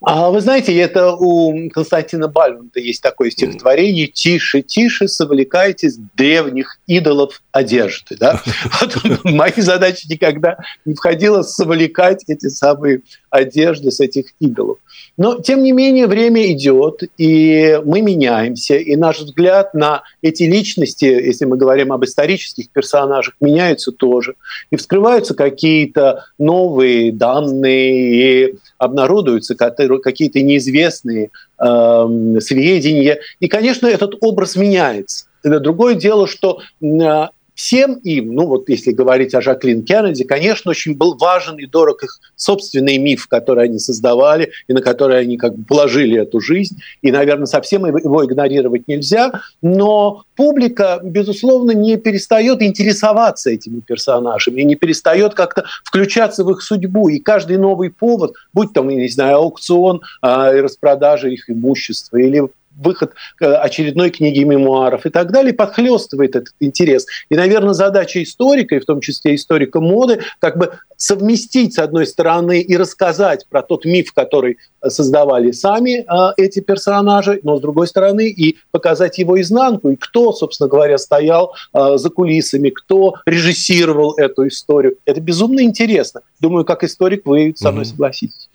А 0.02 0.30
вы 0.30 0.40
знаете, 0.40 0.76
это 0.76 1.12
у 1.12 1.68
Константина 1.70 2.28
Бальмонта 2.28 2.78
есть 2.78 3.02
такое 3.02 3.30
стихотворение 3.30 4.06
«Тише, 4.06 4.62
тише, 4.62 5.08
совлекайтесь 5.08 5.96
древних 6.14 6.78
идолов 6.86 7.42
одежды». 7.50 8.16
Да? 8.18 8.40
Вот 8.80 9.24
мои 9.24 9.50
задачи 9.56 10.06
никогда 10.08 10.58
не 10.84 10.94
входило 10.94 11.42
совлекать 11.42 12.22
эти 12.28 12.48
самые 12.48 13.02
одежды 13.30 13.90
с 13.90 14.00
этих 14.00 14.26
идолов. 14.38 14.78
Но, 15.16 15.40
тем 15.40 15.62
не 15.62 15.72
менее, 15.72 16.06
время 16.06 16.52
идет, 16.52 17.02
и 17.16 17.80
мы 17.84 18.02
меняемся, 18.02 18.76
и 18.76 18.96
наш 18.96 19.20
взгляд 19.20 19.72
на 19.72 20.02
эти 20.20 20.42
личности, 20.42 21.04
если 21.06 21.46
мы 21.46 21.56
говорим 21.56 21.92
об 21.92 22.04
исторических 22.04 22.68
персонажах, 22.70 23.34
меняется 23.40 23.92
тоже. 23.92 24.34
И 24.70 24.76
вскрываются 24.76 25.34
какие-то 25.34 26.26
новые 26.38 27.12
данные, 27.12 28.48
и 28.48 28.54
обнародуются 28.78 29.54
какие-то 29.54 30.42
неизвестные 30.42 31.30
э, 31.58 32.40
сведения. 32.40 33.18
И, 33.40 33.48
конечно, 33.48 33.86
этот 33.86 34.16
образ 34.20 34.56
меняется. 34.56 35.26
Это 35.42 35.60
другое 35.60 35.94
дело, 35.94 36.26
что 36.26 36.60
э, 36.82 37.28
всем 37.56 37.94
им, 38.04 38.34
ну 38.34 38.46
вот 38.46 38.68
если 38.68 38.92
говорить 38.92 39.34
о 39.34 39.40
Жаклин 39.40 39.82
Кеннеди, 39.82 40.24
конечно, 40.24 40.70
очень 40.70 40.94
был 40.94 41.16
важен 41.16 41.56
и 41.56 41.66
дорог 41.66 42.04
их 42.04 42.20
собственный 42.36 42.98
миф, 42.98 43.26
который 43.26 43.64
они 43.64 43.78
создавали 43.78 44.52
и 44.68 44.74
на 44.74 44.82
который 44.82 45.18
они 45.18 45.38
как 45.38 45.56
бы 45.56 45.64
положили 45.64 46.20
эту 46.20 46.40
жизнь. 46.40 46.76
И, 47.00 47.10
наверное, 47.10 47.46
совсем 47.46 47.86
его 47.86 48.24
игнорировать 48.24 48.86
нельзя. 48.86 49.40
Но 49.62 50.24
публика, 50.36 51.00
безусловно, 51.02 51.70
не 51.70 51.96
перестает 51.96 52.60
интересоваться 52.60 53.50
этими 53.50 53.80
персонажами, 53.80 54.60
не 54.60 54.76
перестает 54.76 55.32
как-то 55.32 55.64
включаться 55.82 56.44
в 56.44 56.50
их 56.50 56.60
судьбу. 56.60 57.08
И 57.08 57.18
каждый 57.18 57.56
новый 57.56 57.90
повод, 57.90 58.34
будь 58.52 58.74
там, 58.74 58.90
я 58.90 58.96
не 58.96 59.08
знаю, 59.08 59.38
аукцион 59.38 60.02
и 60.22 60.60
распродажа 60.60 61.28
их 61.28 61.48
имущества 61.48 62.18
или 62.18 62.42
выход 62.76 63.12
очередной 63.40 64.10
книги 64.10 64.44
мемуаров 64.44 65.06
и 65.06 65.10
так 65.10 65.32
далее, 65.32 65.54
подхлестывает 65.54 66.36
этот 66.36 66.54
интерес. 66.60 67.06
И, 67.28 67.34
наверное, 67.34 67.74
задача 67.74 68.22
историка, 68.22 68.76
и 68.76 68.80
в 68.80 68.84
том 68.84 69.00
числе 69.00 69.34
историка 69.34 69.80
моды, 69.80 70.20
как 70.40 70.58
бы 70.58 70.72
совместить, 70.96 71.74
с 71.74 71.78
одной 71.78 72.06
стороны, 72.06 72.60
и 72.60 72.76
рассказать 72.76 73.46
про 73.48 73.62
тот 73.62 73.84
миф, 73.84 74.12
который 74.12 74.58
создавали 74.86 75.50
сами 75.52 76.00
э, 76.00 76.32
эти 76.36 76.60
персонажи, 76.60 77.40
но, 77.42 77.56
с 77.56 77.60
другой 77.60 77.86
стороны, 77.86 78.28
и 78.28 78.56
показать 78.70 79.18
его 79.18 79.40
изнанку, 79.40 79.90
и 79.90 79.96
кто, 79.96 80.32
собственно 80.32 80.68
говоря, 80.68 80.98
стоял 80.98 81.54
э, 81.72 81.96
за 81.96 82.10
кулисами, 82.10 82.70
кто 82.70 83.14
режиссировал 83.26 84.14
эту 84.14 84.48
историю. 84.48 84.96
Это 85.04 85.20
безумно 85.20 85.60
интересно. 85.60 86.22
Думаю, 86.40 86.64
как 86.64 86.84
историк 86.84 87.26
вы 87.26 87.54
со 87.56 87.72
мной 87.72 87.84
mm-hmm. 87.84 87.88
согласитесь. 87.88 88.48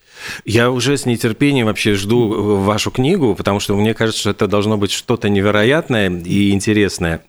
Я 0.46 0.72
уже 0.72 0.98
с 0.98 1.06
нетерпением 1.06 1.66
вообще 1.68 1.94
жду 1.96 2.62
вашу 2.62 2.92
книгу, 2.92 3.36
потому 3.36 3.60
что 3.60 3.76
мне 3.76 3.94
кажется, 3.94 4.22
что 4.22 4.30
это 4.32 4.48
должно 4.48 4.78
быть 4.78 4.92
что-то 4.92 5.30
невероятное 5.30 6.10
и 6.10 6.52
интересное. 6.52 7.22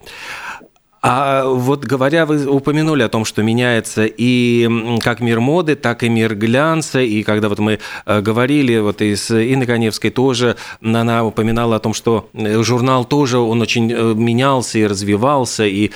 А 1.04 1.47
вот 1.47 1.85
говоря, 1.85 2.26
вы 2.26 2.47
упомянули 2.47 3.02
о 3.02 3.09
том, 3.09 3.25
что 3.25 3.42
меняется 3.42 4.04
и 4.06 4.99
как 5.00 5.18
мир 5.18 5.40
моды, 5.40 5.75
так 5.75 6.04
и 6.04 6.09
мир 6.09 6.37
глянца. 6.37 7.00
И 7.00 7.25
когда 7.25 7.49
вот 7.49 7.59
мы 7.59 7.80
э, 8.06 8.21
говорили, 8.21 8.78
вот 8.78 9.02
и 9.02 9.16
с 9.16 9.32
Инной 9.32 9.66
Коневской 9.66 10.11
тоже, 10.11 10.54
она 10.80 11.25
упоминала 11.25 11.75
о 11.75 11.78
том, 11.80 11.92
что 11.92 12.30
э, 12.35 12.62
журнал 12.62 13.04
тоже, 13.04 13.38
он 13.38 13.61
очень 13.61 13.92
э, 13.92 14.14
менялся 14.14 14.78
и 14.78 14.87
развивался. 14.87 15.64
И 15.64 15.90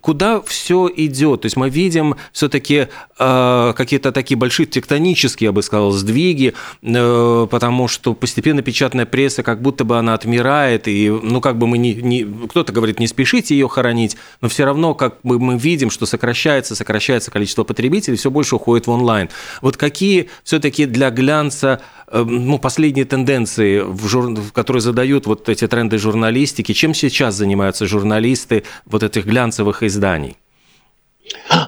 куда 0.00 0.42
все 0.42 0.90
идет? 0.96 1.42
То 1.42 1.46
есть 1.46 1.56
мы 1.56 1.70
видим 1.70 2.16
все-таки 2.32 2.88
какие-то 3.18 4.12
такие 4.12 4.36
большие 4.36 4.66
тектонические, 4.66 5.46
я 5.46 5.52
бы 5.52 5.62
сказал, 5.62 5.92
сдвиги, 5.92 6.52
потому 6.82 7.88
что 7.88 8.12
постепенно 8.12 8.60
печатная 8.60 9.06
пресса 9.06 9.42
как 9.42 9.62
будто 9.62 9.84
бы 9.84 9.96
она 9.96 10.12
отмирает. 10.12 10.86
И, 10.88 11.08
ну, 11.08 11.40
как 11.40 11.56
бы 11.56 11.66
мы 11.66 11.78
не... 11.78 11.94
не 11.94 12.26
кто-то 12.48 12.72
говорит, 12.72 13.00
не 13.00 13.06
спешите 13.06 13.54
ее 13.54 13.68
хоронить, 13.76 14.16
но 14.40 14.48
все 14.48 14.64
равно, 14.64 14.94
как 14.94 15.18
мы, 15.22 15.38
мы 15.38 15.58
видим, 15.58 15.90
что 15.90 16.06
сокращается, 16.06 16.74
сокращается 16.74 17.30
количество 17.30 17.62
потребителей, 17.62 18.16
все 18.16 18.30
больше 18.30 18.56
уходит 18.56 18.86
в 18.86 18.90
онлайн. 18.90 19.28
Вот 19.60 19.76
какие 19.76 20.30
все-таки 20.44 20.86
для 20.86 21.10
глянца 21.10 21.82
э, 22.08 22.24
ну, 22.26 22.58
последние 22.58 23.04
тенденции, 23.04 23.80
в 23.80 24.08
жур... 24.08 24.34
которые 24.54 24.80
задают 24.80 25.26
вот 25.26 25.50
эти 25.50 25.68
тренды 25.68 25.98
журналистики, 25.98 26.72
чем 26.72 26.94
сейчас 26.94 27.34
занимаются 27.34 27.86
журналисты 27.86 28.62
вот 28.86 29.02
этих 29.02 29.26
глянцевых 29.26 29.82
изданий? 29.82 30.38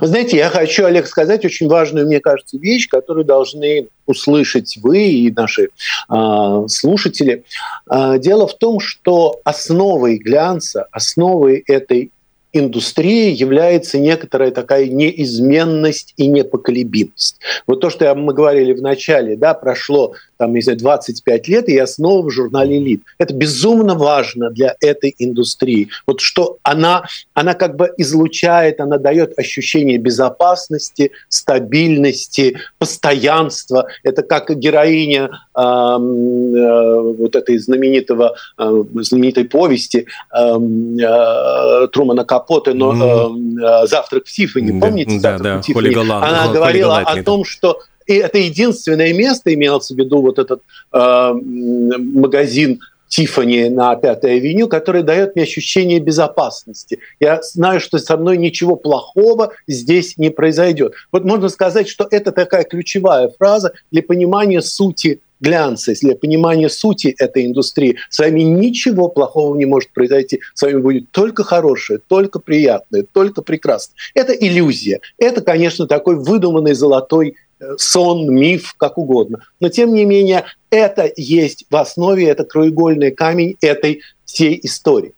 Вы 0.00 0.06
знаете, 0.06 0.36
я 0.36 0.50
хочу, 0.50 0.84
Олег, 0.84 1.06
сказать 1.06 1.44
очень 1.44 1.68
важную, 1.68 2.06
мне 2.06 2.20
кажется, 2.20 2.58
вещь, 2.58 2.88
которую 2.88 3.24
должны 3.24 3.88
услышать 4.06 4.78
вы 4.82 5.08
и 5.08 5.32
наши 5.32 5.68
э, 6.08 6.64
слушатели. 6.68 7.44
Э, 7.90 8.18
дело 8.18 8.46
в 8.46 8.56
том, 8.56 8.80
что 8.80 9.40
основой 9.44 10.18
глянца, 10.18 10.86
основой 10.92 11.64
этой 11.66 12.10
индустрии 12.52 13.30
является 13.30 13.98
некоторая 13.98 14.50
такая 14.50 14.86
неизменность 14.86 16.14
и 16.16 16.26
непоколебимость. 16.26 17.40
Вот 17.66 17.80
то, 17.80 17.90
что 17.90 18.14
мы 18.14 18.32
говорили 18.32 18.72
в 18.72 18.82
начале, 18.82 19.36
да, 19.36 19.54
прошло 19.54 20.14
там, 20.38 20.54
не 20.54 20.62
знаю, 20.62 20.78
25 20.78 21.48
лет, 21.48 21.68
и 21.68 21.74
я 21.74 21.86
снова 21.86 22.26
в 22.26 22.30
журнале 22.30 22.78
«Элит». 22.78 23.02
Это 23.18 23.34
безумно 23.34 23.94
важно 23.94 24.50
для 24.50 24.76
этой 24.80 25.14
индустрии. 25.18 25.88
Вот 26.06 26.20
что 26.20 26.58
она, 26.62 27.04
она 27.34 27.54
как 27.54 27.76
бы 27.76 27.92
излучает, 27.98 28.80
она 28.80 28.98
дает 28.98 29.38
ощущение 29.38 29.98
безопасности, 29.98 31.10
стабильности, 31.28 32.56
постоянства. 32.78 33.88
Это 34.04 34.22
как 34.22 34.56
героиня 34.56 35.24
э, 35.54 35.60
э, 35.60 37.14
вот 37.18 37.34
этой 37.34 37.58
знаменитого, 37.58 38.36
э, 38.58 38.82
знаменитой 39.02 39.44
повести 39.44 40.06
э, 40.32 40.38
э, 40.38 41.88
Трумана 41.88 42.24
Капоте, 42.48 42.74
но 42.74 43.36
э, 43.36 43.86
«Завтрак 43.86 44.26
в 44.26 44.32
Тиффани», 44.32 44.80
помните? 44.80 45.18
Да, 45.20 45.38
да, 45.38 45.62
Холли 45.72 45.92
Голланд. 45.92 46.24
Она 46.24 46.44
Холли 46.44 46.54
говорила 46.54 46.98
о 46.98 47.22
том, 47.22 47.44
что 47.44 47.80
и 48.06 48.14
это 48.14 48.38
единственное 48.38 49.12
место, 49.12 49.52
имелось 49.52 49.90
в 49.90 49.96
виду 49.96 50.22
вот 50.22 50.38
этот 50.38 50.62
э, 50.92 51.32
магазин 51.32 52.80
Тифани 53.08 53.68
на 53.68 53.94
Пятой 53.96 54.36
авеню, 54.36 54.66
который 54.66 55.02
дает 55.02 55.34
мне 55.34 55.44
ощущение 55.44 56.00
безопасности. 56.00 57.00
Я 57.20 57.40
знаю, 57.42 57.80
что 57.80 57.98
со 57.98 58.16
мной 58.16 58.38
ничего 58.38 58.76
плохого 58.76 59.52
здесь 59.66 60.16
не 60.16 60.30
произойдет. 60.30 60.94
Вот 61.12 61.24
можно 61.24 61.50
сказать, 61.50 61.88
что 61.88 62.06
это 62.10 62.32
такая 62.32 62.64
ключевая 62.64 63.30
фраза 63.38 63.72
для 63.90 64.02
понимания 64.02 64.62
сути 64.62 65.20
глянца, 65.40 65.92
для 66.00 66.14
понимания 66.14 66.68
сути 66.68 67.14
этой 67.18 67.46
индустрии. 67.46 67.96
С 68.10 68.18
вами 68.18 68.40
ничего 68.42 69.08
плохого 69.08 69.56
не 69.56 69.64
может 69.64 69.90
произойти. 69.90 70.40
С 70.54 70.62
вами 70.62 70.80
будет 70.80 71.10
только 71.10 71.44
хорошее, 71.44 72.00
только 72.06 72.38
приятное, 72.38 73.04
только 73.12 73.42
прекрасное. 73.42 73.96
Это 74.14 74.32
иллюзия. 74.32 75.00
Это, 75.18 75.40
конечно, 75.40 75.86
такой 75.86 76.16
выдуманный 76.16 76.74
золотой 76.74 77.36
сон, 77.76 78.32
миф, 78.32 78.74
как 78.76 78.98
угодно. 78.98 79.42
Но 79.60 79.68
тем 79.68 79.92
не 79.92 80.04
менее, 80.04 80.44
это 80.70 81.10
есть 81.16 81.64
в 81.70 81.76
основе, 81.76 82.28
это 82.28 82.44
краеугольный 82.44 83.10
камень 83.10 83.56
этой 83.60 84.02
всей 84.24 84.58
истории. 84.62 85.14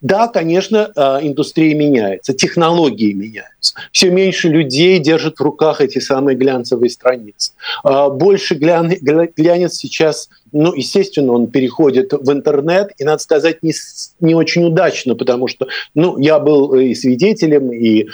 Да, 0.00 0.28
конечно, 0.28 0.92
а, 0.96 1.20
индустрия 1.22 1.74
меняется, 1.74 2.32
технологии 2.32 3.12
меняются. 3.12 3.74
Все 3.92 4.10
меньше 4.10 4.48
людей 4.48 4.98
держат 4.98 5.38
в 5.38 5.42
руках 5.42 5.80
эти 5.80 5.98
самые 5.98 6.36
глянцевые 6.36 6.90
страницы. 6.90 7.52
А, 7.82 8.08
больше 8.08 8.54
глянец 8.54 9.74
сейчас– 9.74 10.28
ну, 10.54 10.72
естественно, 10.72 11.32
он 11.32 11.48
переходит 11.48 12.12
в 12.12 12.32
интернет, 12.32 12.92
и, 12.96 13.04
надо 13.04 13.18
сказать, 13.18 13.62
не, 13.62 13.72
не 14.20 14.34
очень 14.34 14.64
удачно, 14.64 15.14
потому 15.16 15.48
что, 15.48 15.66
ну, 15.94 16.16
я 16.18 16.38
был 16.38 16.72
и 16.74 16.94
свидетелем, 16.94 17.72
и 17.72 18.04
э, 18.04 18.06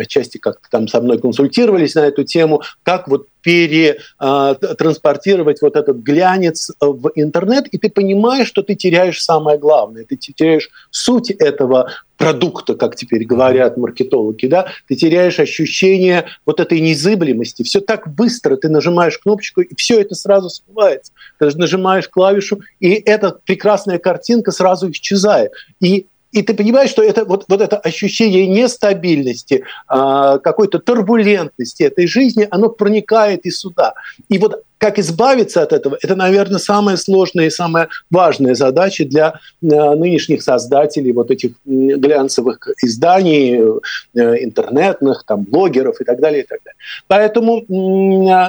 отчасти 0.00 0.38
как-то 0.38 0.68
там 0.70 0.88
со 0.88 1.00
мной 1.00 1.18
консультировались 1.18 1.96
на 1.96 2.06
эту 2.06 2.22
тему, 2.24 2.62
как 2.84 3.08
вот 3.08 3.26
перетранспортировать 3.42 5.60
вот 5.60 5.76
этот 5.76 5.98
глянец 5.98 6.70
в 6.80 7.10
интернет, 7.16 7.66
и 7.66 7.78
ты 7.78 7.90
понимаешь, 7.90 8.46
что 8.46 8.62
ты 8.62 8.76
теряешь 8.76 9.20
самое 9.22 9.58
главное, 9.58 10.04
ты 10.04 10.16
теряешь 10.16 10.70
суть 10.90 11.32
этого 11.32 11.90
продукта, 12.22 12.74
как 12.74 12.94
теперь 12.94 13.24
говорят 13.24 13.76
маркетологи, 13.76 14.46
да, 14.46 14.66
ты 14.86 14.94
теряешь 14.94 15.40
ощущение 15.40 16.26
вот 16.46 16.60
этой 16.60 16.80
незыблемости. 16.80 17.64
Все 17.64 17.80
так 17.80 18.14
быстро, 18.14 18.56
ты 18.56 18.68
нажимаешь 18.68 19.18
кнопочку, 19.18 19.60
и 19.60 19.74
все 19.76 20.00
это 20.00 20.14
сразу 20.14 20.48
смывается. 20.48 21.12
Ты 21.40 21.46
нажимаешь 21.56 22.08
клавишу, 22.08 22.60
и 22.78 22.90
эта 22.92 23.36
прекрасная 23.44 23.98
картинка 23.98 24.52
сразу 24.52 24.90
исчезает. 24.90 25.52
И 25.80 26.06
и 26.30 26.40
ты 26.40 26.54
понимаешь, 26.54 26.88
что 26.88 27.02
это 27.02 27.26
вот, 27.26 27.44
вот 27.48 27.60
это 27.60 27.76
ощущение 27.76 28.46
нестабильности, 28.46 29.64
э, 29.90 30.38
какой-то 30.42 30.78
турбулентности 30.78 31.82
этой 31.82 32.06
жизни, 32.06 32.48
оно 32.50 32.70
проникает 32.70 33.44
и 33.44 33.50
сюда. 33.50 33.92
И 34.30 34.38
вот 34.38 34.62
как 34.82 34.98
избавиться 34.98 35.62
от 35.62 35.72
этого, 35.72 35.96
это, 36.02 36.16
наверное, 36.16 36.58
самая 36.58 36.96
сложная 36.96 37.46
и 37.46 37.50
самая 37.50 37.88
важная 38.10 38.56
задача 38.56 39.04
для 39.04 39.34
э, 39.62 39.66
нынешних 39.94 40.42
создателей 40.42 41.12
вот 41.12 41.30
этих 41.30 41.52
глянцевых 41.64 42.66
изданий, 42.82 43.60
э, 43.60 44.18
интернетных, 44.42 45.22
там, 45.24 45.44
блогеров 45.44 46.00
и 46.00 46.04
так 46.04 46.18
далее, 46.18 46.42
и 46.42 46.46
так 46.46 46.58
далее. 46.64 46.76
Поэтому 47.06 47.64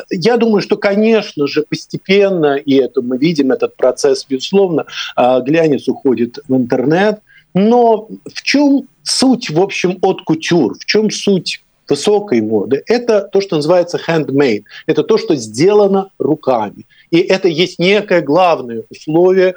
я 0.10 0.38
думаю, 0.38 0.62
что, 0.64 0.76
конечно 0.76 1.46
же, 1.46 1.64
постепенно, 1.70 2.56
и 2.56 2.74
это 2.78 3.04
мы 3.04 3.20
видим, 3.20 3.52
этот 3.52 3.76
процесс, 3.76 4.26
безусловно, 4.28 4.88
э, 5.16 5.42
глянец 5.46 5.88
уходит 5.88 6.40
в 6.48 6.56
интернет– 6.56 7.20
но 7.54 8.08
в 8.26 8.42
чем 8.42 8.88
суть, 9.04 9.50
в 9.50 9.62
общем, 9.62 9.98
от 10.02 10.22
кутюр? 10.24 10.76
В 10.80 10.86
чем 10.86 11.12
суть 11.12 11.63
высокой 11.88 12.42
моды? 12.42 12.84
Это 12.88 13.22
то, 13.22 13.42
что 13.42 13.58
называется 13.58 14.00
handmade. 14.08 14.64
Это 14.88 15.04
то, 15.04 15.18
что 15.18 15.36
сделано 15.36 16.10
руками. 16.18 16.86
И 17.12 17.20
это 17.20 17.48
есть 17.48 17.80
некое 17.80 18.22
главное 18.22 18.84
условие 18.90 19.56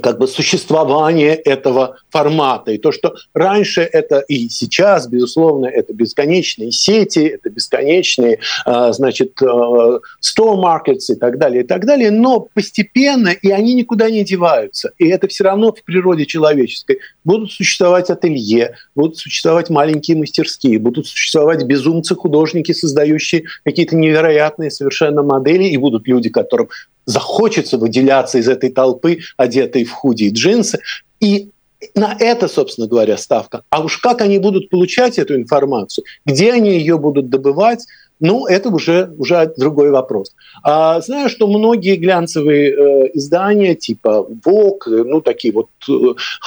как 0.00 0.18
бы 0.18 0.26
существование 0.26 1.34
этого 1.34 1.98
формата. 2.10 2.72
И 2.72 2.78
то, 2.78 2.92
что 2.92 3.14
раньше 3.34 3.82
это 3.82 4.20
и 4.20 4.48
сейчас, 4.48 5.06
безусловно, 5.06 5.66
это 5.66 5.92
бесконечные 5.92 6.72
сети, 6.72 7.20
это 7.20 7.50
бесконечные, 7.50 8.38
а, 8.64 8.92
значит, 8.92 9.40
а, 9.42 10.00
store 10.20 10.56
markets 10.56 11.10
и 11.10 11.14
так 11.14 11.38
далее, 11.38 11.62
и 11.62 11.66
так 11.66 11.84
далее, 11.84 12.10
но 12.10 12.40
постепенно, 12.40 13.28
и 13.28 13.50
они 13.50 13.74
никуда 13.74 14.08
не 14.10 14.24
деваются. 14.24 14.92
И 14.98 15.08
это 15.08 15.28
все 15.28 15.44
равно 15.44 15.72
в 15.72 15.82
природе 15.82 16.24
человеческой. 16.26 17.00
Будут 17.24 17.52
существовать 17.52 18.10
ателье, 18.10 18.76
будут 18.94 19.18
существовать 19.18 19.68
маленькие 19.68 20.16
мастерские, 20.16 20.78
будут 20.78 21.06
существовать 21.06 21.64
безумцы-художники, 21.64 22.72
создающие 22.72 23.44
какие-то 23.64 23.96
невероятные 23.96 24.70
совершенно 24.70 25.22
модели, 25.22 25.64
и 25.64 25.76
будут 25.76 26.08
люди, 26.08 26.30
которым 26.30 26.68
захочется 27.04 27.78
выделяться 27.78 28.38
из 28.38 28.48
этой 28.48 28.70
толпы, 28.70 29.18
одетой 29.36 29.84
в 29.84 29.92
худи 29.92 30.24
и 30.24 30.30
джинсы. 30.30 30.80
И 31.20 31.50
на 31.94 32.16
это, 32.18 32.48
собственно 32.48 32.86
говоря, 32.86 33.16
ставка. 33.16 33.64
А 33.70 33.82
уж 33.82 33.98
как 33.98 34.20
они 34.20 34.38
будут 34.38 34.70
получать 34.70 35.18
эту 35.18 35.34
информацию, 35.34 36.04
где 36.24 36.52
они 36.52 36.70
ее 36.70 36.98
будут 36.98 37.28
добывать, 37.28 37.86
ну, 38.22 38.46
это 38.46 38.68
уже, 38.68 39.12
уже 39.18 39.52
другой 39.56 39.90
вопрос. 39.90 40.32
А, 40.62 41.00
знаю, 41.00 41.28
что 41.28 41.48
многие 41.48 41.96
глянцевые 41.96 42.70
э, 42.70 43.10
издания, 43.14 43.74
типа 43.74 44.26
Vogue, 44.46 45.04
ну, 45.04 45.20
такие 45.20 45.52
вот 45.52 45.68
э, 45.88 45.92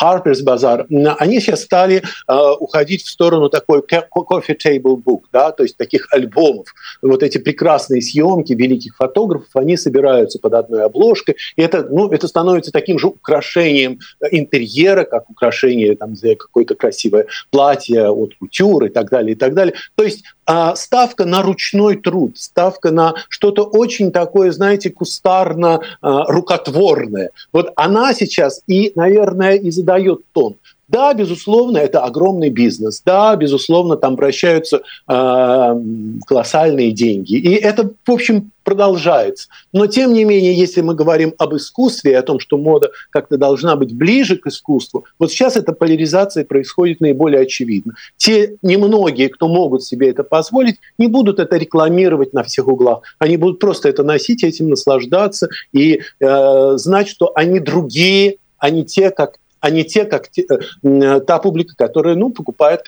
Harper's 0.02 0.42
Bazaar, 0.44 0.86
они 1.20 1.42
сейчас 1.42 1.64
стали 1.64 2.02
э, 2.28 2.34
уходить 2.60 3.04
в 3.04 3.10
сторону 3.10 3.50
такой 3.50 3.82
coffee 3.82 4.56
table 4.58 4.96
book, 4.96 5.24
да, 5.34 5.52
то 5.52 5.64
есть 5.64 5.76
таких 5.76 6.08
альбомов. 6.12 6.74
Вот 7.02 7.24
эти 7.24 7.40
прекрасные 7.40 8.02
съемки 8.02 8.54
великих 8.54 8.96
фотографов, 8.96 9.50
они 9.56 9.76
собираются 9.76 10.40
под 10.40 10.54
одной 10.54 10.86
обложкой, 10.86 11.36
и 11.58 11.62
это, 11.62 11.86
ну, 11.90 12.10
это 12.10 12.30
становится 12.30 12.72
таким 12.72 12.98
же 13.00 13.08
украшением 13.08 14.00
интерьера, 14.32 15.04
как 15.04 15.30
украшение 15.30 15.98
там, 15.98 16.14
какое-то 16.40 16.76
красивое 16.76 17.28
платье 17.52 18.10
от 18.10 18.34
кутюр 18.36 18.86
и 18.86 18.90
так 18.90 19.10
далее, 19.10 19.34
и 19.34 19.38
так 19.38 19.54
далее. 19.54 19.76
То 19.96 20.06
есть 20.06 20.24
а, 20.46 20.76
ставка 20.76 21.26
на 21.26 21.42
ручной 21.42 21.98
труд, 21.98 22.38
ставка 22.38 22.92
на 22.92 23.16
что-то 23.30 23.64
очень 23.64 24.12
такое, 24.12 24.52
знаете, 24.52 24.92
кустарно-рукотворное. 24.92 27.32
Вот 27.52 27.74
она 27.76 28.14
сейчас 28.14 28.62
и, 28.68 28.92
наверное, 28.96 29.56
и 29.56 29.72
задает 29.72 30.22
тон. 30.34 30.58
Да, 30.88 31.14
безусловно, 31.14 31.80
это 31.80 32.02
огромный 32.02 32.50
бизнес. 32.50 33.02
Да, 33.04 33.36
безусловно, 33.36 33.96
там 33.98 34.16
вращаются 34.16 34.82
э, 35.08 35.82
колоссальные 36.28 36.92
деньги. 36.92 37.36
И 37.36 37.56
это, 37.56 37.92
в 38.06 38.12
общем, 38.12 38.52
продолжается. 38.64 39.48
Но, 39.74 39.88
тем 39.88 40.14
не 40.14 40.26
менее, 40.26 40.54
если 40.54 40.82
мы 40.82 40.94
говорим 40.94 41.34
об 41.40 41.56
искусстве, 41.56 42.18
о 42.18 42.22
том, 42.22 42.40
что 42.40 42.58
мода 42.58 42.92
как-то 43.10 43.38
должна 43.38 43.76
быть 43.76 43.96
ближе 43.96 44.38
к 44.38 44.46
искусству, 44.48 45.06
вот 45.18 45.32
сейчас 45.32 45.56
эта 45.56 45.74
поляризация 45.74 46.46
происходит 46.46 47.00
наиболее 47.00 47.42
очевидно. 47.42 47.94
Те 48.18 48.58
немногие, 48.62 49.30
кто 49.30 49.48
могут 49.48 49.84
себе 49.84 50.10
это 50.10 50.24
позволить, 50.24 50.78
не 51.00 51.08
будут 51.08 51.40
это 51.40 51.58
рекламировать 51.58 52.34
на 52.34 52.44
всех 52.44 52.68
углах. 52.68 53.02
Они 53.18 53.38
будут 53.38 53.60
просто 53.60 53.90
это 53.90 54.04
носить, 54.04 54.44
этим 54.44 54.70
наслаждаться 54.70 55.48
и 55.72 56.02
э, 56.20 56.74
знать, 56.76 57.08
что 57.08 57.32
они 57.36 57.60
другие, 57.60 58.38
а 58.58 58.70
не 58.70 58.84
те, 58.84 59.12
как 59.12 59.38
а 59.66 59.72
не 59.72 59.84
те, 59.84 60.06
как 60.06 60.30
те, 60.30 60.46
э, 60.84 61.20
та 61.22 61.40
публика, 61.40 61.74
которая 61.76 62.16
ну, 62.16 62.30
покупает 62.30 62.84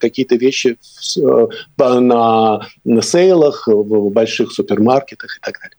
какие-то 0.00 0.34
вещи 0.34 0.76
в, 1.16 1.82
э, 1.82 2.00
на, 2.00 2.66
на 2.84 3.02
сейлах, 3.02 3.68
в 3.68 4.10
больших 4.10 4.50
супермаркетах 4.50 5.38
и 5.38 5.40
так 5.40 5.60
далее. 5.60 5.77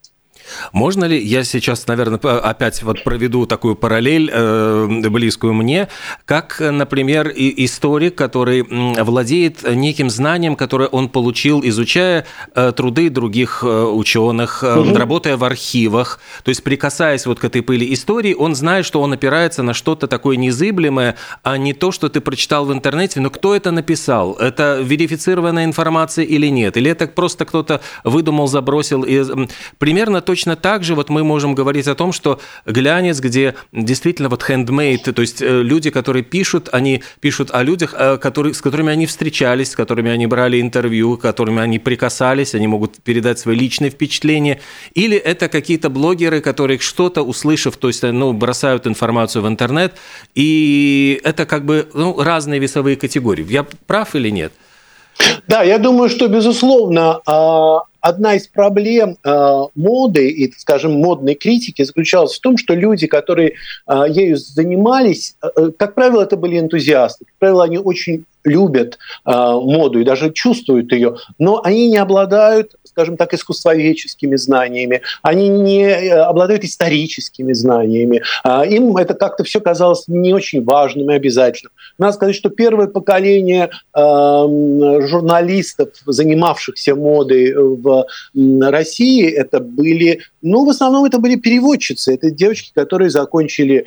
Можно 0.71 1.05
ли, 1.05 1.19
я 1.19 1.43
сейчас, 1.43 1.87
наверное, 1.87 2.19
опять 2.19 2.81
вот 2.83 3.03
проведу 3.03 3.45
такую 3.45 3.75
параллель 3.75 4.29
э, 4.31 4.87
близкую 5.09 5.53
мне, 5.53 5.87
как, 6.25 6.59
например, 6.59 7.31
историк, 7.35 8.15
который 8.15 8.63
владеет 8.63 9.63
неким 9.63 10.09
знанием, 10.09 10.55
которое 10.55 10.89
он 10.89 11.09
получил, 11.09 11.61
изучая 11.63 12.25
э, 12.55 12.71
труды 12.75 13.09
других 13.09 13.63
э, 13.63 13.83
ученых, 13.83 14.63
угу. 14.63 14.95
работая 14.95 15.37
в 15.37 15.43
архивах, 15.43 16.19
то 16.43 16.49
есть 16.49 16.63
прикасаясь 16.63 17.25
вот 17.25 17.39
к 17.39 17.43
этой 17.43 17.61
пыли 17.61 17.93
истории, 17.93 18.33
он 18.33 18.55
знает, 18.55 18.85
что 18.85 19.01
он 19.01 19.13
опирается 19.13 19.63
на 19.63 19.73
что-то 19.73 20.07
такое 20.07 20.37
незыблемое, 20.37 21.15
а 21.43 21.57
не 21.57 21.73
то, 21.73 21.91
что 21.91 22.09
ты 22.09 22.21
прочитал 22.21 22.65
в 22.65 22.73
интернете, 22.73 23.19
но 23.19 23.29
кто 23.29 23.55
это 23.55 23.71
написал? 23.71 24.33
Это 24.33 24.79
верифицированная 24.81 25.65
информация 25.65 26.25
или 26.25 26.47
нет? 26.47 26.77
Или 26.77 26.91
это 26.91 27.07
просто 27.07 27.45
кто-то 27.45 27.81
выдумал, 28.03 28.47
забросил? 28.47 29.03
И 29.03 29.23
примерно 29.77 30.21
точно 30.21 30.38
так 30.55 30.83
же 30.83 30.95
вот 30.95 31.09
мы 31.09 31.23
можем 31.23 31.55
говорить 31.55 31.87
о 31.87 31.95
том, 31.95 32.11
что 32.11 32.39
глянец, 32.65 33.19
где 33.19 33.55
действительно 33.71 34.29
вот 34.29 34.43
handmade, 34.43 35.11
то 35.11 35.21
есть 35.21 35.41
э, 35.41 35.61
люди, 35.61 35.89
которые 35.89 36.23
пишут, 36.23 36.69
они 36.71 37.03
пишут 37.19 37.51
о 37.51 37.63
людях, 37.63 37.93
э, 37.97 38.17
которые, 38.17 38.53
с 38.53 38.61
которыми 38.61 38.91
они 38.91 39.05
встречались, 39.05 39.71
с 39.71 39.75
которыми 39.75 40.11
они 40.11 40.27
брали 40.27 40.61
интервью, 40.61 41.17
с 41.17 41.21
которыми 41.21 41.61
они 41.61 41.79
прикасались, 41.79 42.55
они 42.55 42.67
могут 42.67 43.01
передать 43.03 43.39
свои 43.39 43.55
личные 43.55 43.91
впечатления. 43.91 44.59
Или 44.93 45.17
это 45.17 45.47
какие-то 45.47 45.89
блогеры, 45.89 46.41
которые 46.41 46.79
что-то 46.79 47.21
услышав, 47.21 47.77
то 47.77 47.87
есть 47.87 48.03
ну, 48.03 48.33
бросают 48.33 48.87
информацию 48.87 49.43
в 49.43 49.47
интернет, 49.47 49.95
и 50.35 51.19
это 51.23 51.45
как 51.45 51.65
бы 51.65 51.89
ну, 51.93 52.21
разные 52.21 52.59
весовые 52.59 52.95
категории. 52.95 53.45
Я 53.49 53.63
прав 53.63 54.15
или 54.15 54.29
нет? 54.29 54.53
Да, 55.47 55.63
я 55.63 55.77
думаю, 55.77 56.09
что, 56.09 56.27
безусловно, 56.27 57.21
а, 57.25 57.83
одна 58.01 58.35
из 58.35 58.47
проблем 58.47 59.17
а, 59.23 59.65
моды 59.75 60.29
и, 60.29 60.51
скажем, 60.57 60.93
модной 60.93 61.35
критики 61.35 61.83
заключалась 61.83 62.37
в 62.37 62.41
том, 62.41 62.57
что 62.57 62.73
люди, 62.73 63.07
которые 63.07 63.53
а, 63.85 64.07
ею 64.07 64.37
занимались, 64.37 65.35
как 65.77 65.95
правило, 65.95 66.23
это 66.23 66.37
были 66.37 66.59
энтузиасты. 66.59 67.25
Как 67.25 67.35
правило, 67.39 67.63
они 67.63 67.77
очень 67.77 68.25
любят 68.49 68.97
моду 69.25 69.99
и 69.99 70.03
даже 70.03 70.31
чувствуют 70.31 70.91
ее, 70.91 71.15
но 71.37 71.61
они 71.63 71.89
не 71.89 71.97
обладают 71.97 72.75
скажем 72.99 73.15
так, 73.15 73.33
искусствоведческими 73.33 74.35
знаниями, 74.35 75.01
они 75.21 75.47
не 75.47 75.83
э, 75.83 76.09
обладают 76.19 76.65
историческими 76.65 77.53
знаниями. 77.53 78.23
А, 78.43 78.65
им 78.65 78.97
это 78.97 79.13
как-то 79.13 79.45
все 79.45 79.61
казалось 79.61 80.03
не 80.07 80.33
очень 80.33 80.63
важным 80.65 81.09
и 81.11 81.13
обязательным. 81.13 81.71
Надо 81.97 82.13
сказать, 82.13 82.35
что 82.35 82.49
первое 82.49 82.87
поколение 82.87 83.69
журналистов, 83.93 85.89
занимавшихся 86.05 86.95
модой 86.95 87.53
в 87.53 88.05
России, 88.33 89.29
это 89.29 89.59
были, 89.59 90.21
ну, 90.41 90.65
в 90.65 90.69
основном 90.69 91.05
это 91.05 91.19
были 91.19 91.35
переводчицы, 91.35 92.15
это 92.15 92.31
девочки, 92.31 92.71
которые 92.73 93.09
закончили 93.09 93.85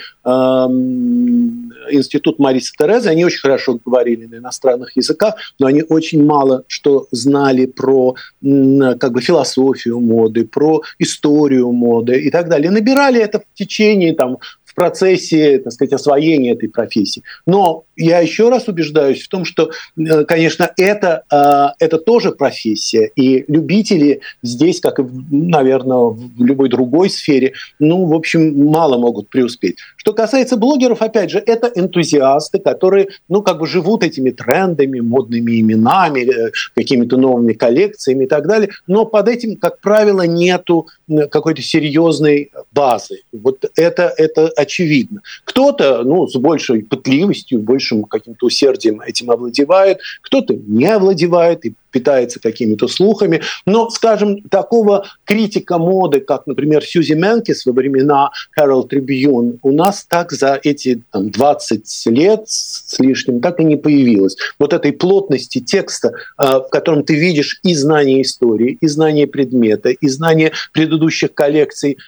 институт 1.91 2.39
Мариса 2.39 2.73
Терезы, 2.79 3.09
они 3.09 3.25
очень 3.25 3.41
хорошо 3.41 3.79
говорили 3.85 4.27
на 4.27 4.37
иностранных 4.37 4.97
языках, 4.97 5.35
но 5.59 5.67
они 5.67 5.83
очень 5.89 6.25
мало 6.25 6.65
что 6.67 7.07
знали 7.11 7.67
про 7.67 8.15
как 8.43 9.13
бы 9.13 9.21
философию 9.21 10.01
моды, 10.01 10.47
про 10.47 10.83
историю 10.99 11.73
моды 11.73 12.21
и 12.21 12.31
так 12.31 12.49
далее. 12.49 12.71
Набирали 12.71 13.21
это 13.21 13.41
в 13.41 13.59
течение 13.59 14.15
там, 14.15 14.39
в 14.65 14.75
процессе, 14.75 15.59
так 15.59 15.73
сказать, 15.73 15.93
освоения 15.93 16.53
этой 16.53 16.69
профессии. 16.69 17.23
Но 17.47 17.85
я 17.97 18.21
еще 18.21 18.49
раз 18.49 18.69
убеждаюсь 18.69 19.23
в 19.23 19.29
том, 19.29 19.45
что, 19.45 19.71
э, 19.97 20.25
конечно, 20.25 20.71
это, 20.77 21.23
э, 21.31 21.85
это 21.85 21.99
тоже 21.99 22.33
профессия, 22.33 23.11
и 23.17 23.45
любители 23.49 24.21
здесь, 24.43 24.81
как 24.81 24.99
и, 24.99 25.05
наверное, 25.31 26.15
в 26.15 26.45
любой 26.45 26.69
другой 26.69 27.11
сфере, 27.11 27.53
ну, 27.79 28.05
в 28.07 28.15
общем, 28.15 28.67
мало 28.67 28.99
могут 28.99 29.29
преуспеть. 29.29 29.77
Что 29.97 30.13
касается 30.13 30.57
блогеров, 30.57 31.03
опять 31.03 31.31
же, 31.31 31.43
это 31.45 31.71
энтузиасты, 31.75 32.59
которые, 32.59 33.09
ну, 33.29 33.43
как 33.43 33.59
бы 33.59 33.67
живут 33.67 34.03
этими 34.03 34.31
трендами, 34.31 35.01
модными 35.01 35.61
именами, 35.61 36.21
э, 36.21 36.53
какими-то 36.75 37.17
новыми 37.17 37.53
коллекциями 37.53 38.25
и 38.25 38.29
так 38.29 38.47
далее, 38.47 38.71
но 38.87 39.05
под 39.05 39.29
этим, 39.29 39.57
как 39.57 39.81
правило, 39.81 40.23
нету 40.23 40.87
какой-то 41.31 41.63
серьезной 41.63 42.51
базы. 42.73 43.21
Вот 43.33 43.65
это, 43.77 44.13
это 44.17 44.49
очевидно. 44.57 45.21
Кто-то, 45.45 46.03
ну, 46.05 46.27
с 46.27 46.37
большей 46.37 46.83
пытливостью, 46.83 47.61
большим 47.83 48.05
каким-то 48.05 48.47
усердием 48.47 49.01
этим 49.01 49.31
овладевает, 49.31 49.99
кто-то 50.23 50.55
не 50.55 50.87
овладевает 50.87 51.65
и 51.67 51.75
питается 51.93 52.41
какими-то 52.41 52.89
слухами. 52.89 53.43
Но, 53.67 53.91
скажем, 53.91 54.43
такого 54.43 55.07
критика 55.25 55.79
моды, 55.79 56.21
как, 56.21 56.47
например, 56.47 56.83
Сьюзи 56.85 57.13
Менкис 57.13 57.67
во 57.67 57.73
времена 57.73 58.31
Herald 58.59 58.89
Tribune, 58.89 59.59
у 59.63 59.73
нас 59.73 60.05
так 60.09 60.33
за 60.33 60.59
эти 60.63 61.03
там, 61.13 61.31
20 61.31 62.07
лет 62.07 62.43
с 62.47 62.99
лишним 62.99 63.41
так 63.41 63.61
и 63.61 63.65
не 63.65 63.77
появилось. 63.77 64.37
Вот 64.59 64.73
этой 64.73 64.93
плотности 64.93 65.61
текста, 65.61 66.09
э, 66.39 66.45
в 66.59 66.69
котором 66.71 67.05
ты 67.05 67.15
видишь 67.15 67.61
и 67.63 67.75
знание 67.75 68.23
истории, 68.23 68.79
и 68.81 68.87
знание 68.89 69.27
предмета, 69.27 69.91
и 69.91 70.09
знание 70.09 70.53
предыдущих 70.73 71.35
коллекций 71.35 71.99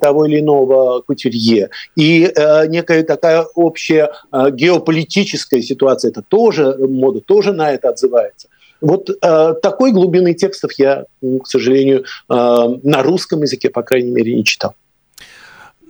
того 0.00 0.26
или 0.26 0.40
иного 0.40 1.00
кутюрье, 1.02 1.70
и 1.96 2.30
э, 2.34 2.66
некая 2.68 3.02
такая 3.02 3.42
общая 3.54 4.10
э, 4.32 4.50
геополитическая 4.50 5.62
ситуация, 5.62 6.10
это 6.10 6.22
тоже, 6.22 6.76
мода 6.78 7.20
тоже 7.20 7.52
на 7.52 7.70
это 7.70 7.90
отзывается. 7.90 8.48
Вот 8.80 9.10
э, 9.10 9.54
такой 9.62 9.92
глубины 9.92 10.34
текстов 10.34 10.72
я, 10.78 11.04
к 11.20 11.46
сожалению, 11.46 12.04
э, 12.28 12.34
на 12.82 13.02
русском 13.02 13.42
языке, 13.42 13.70
по 13.70 13.82
крайней 13.82 14.10
мере, 14.10 14.34
не 14.34 14.44
читал. 14.44 14.74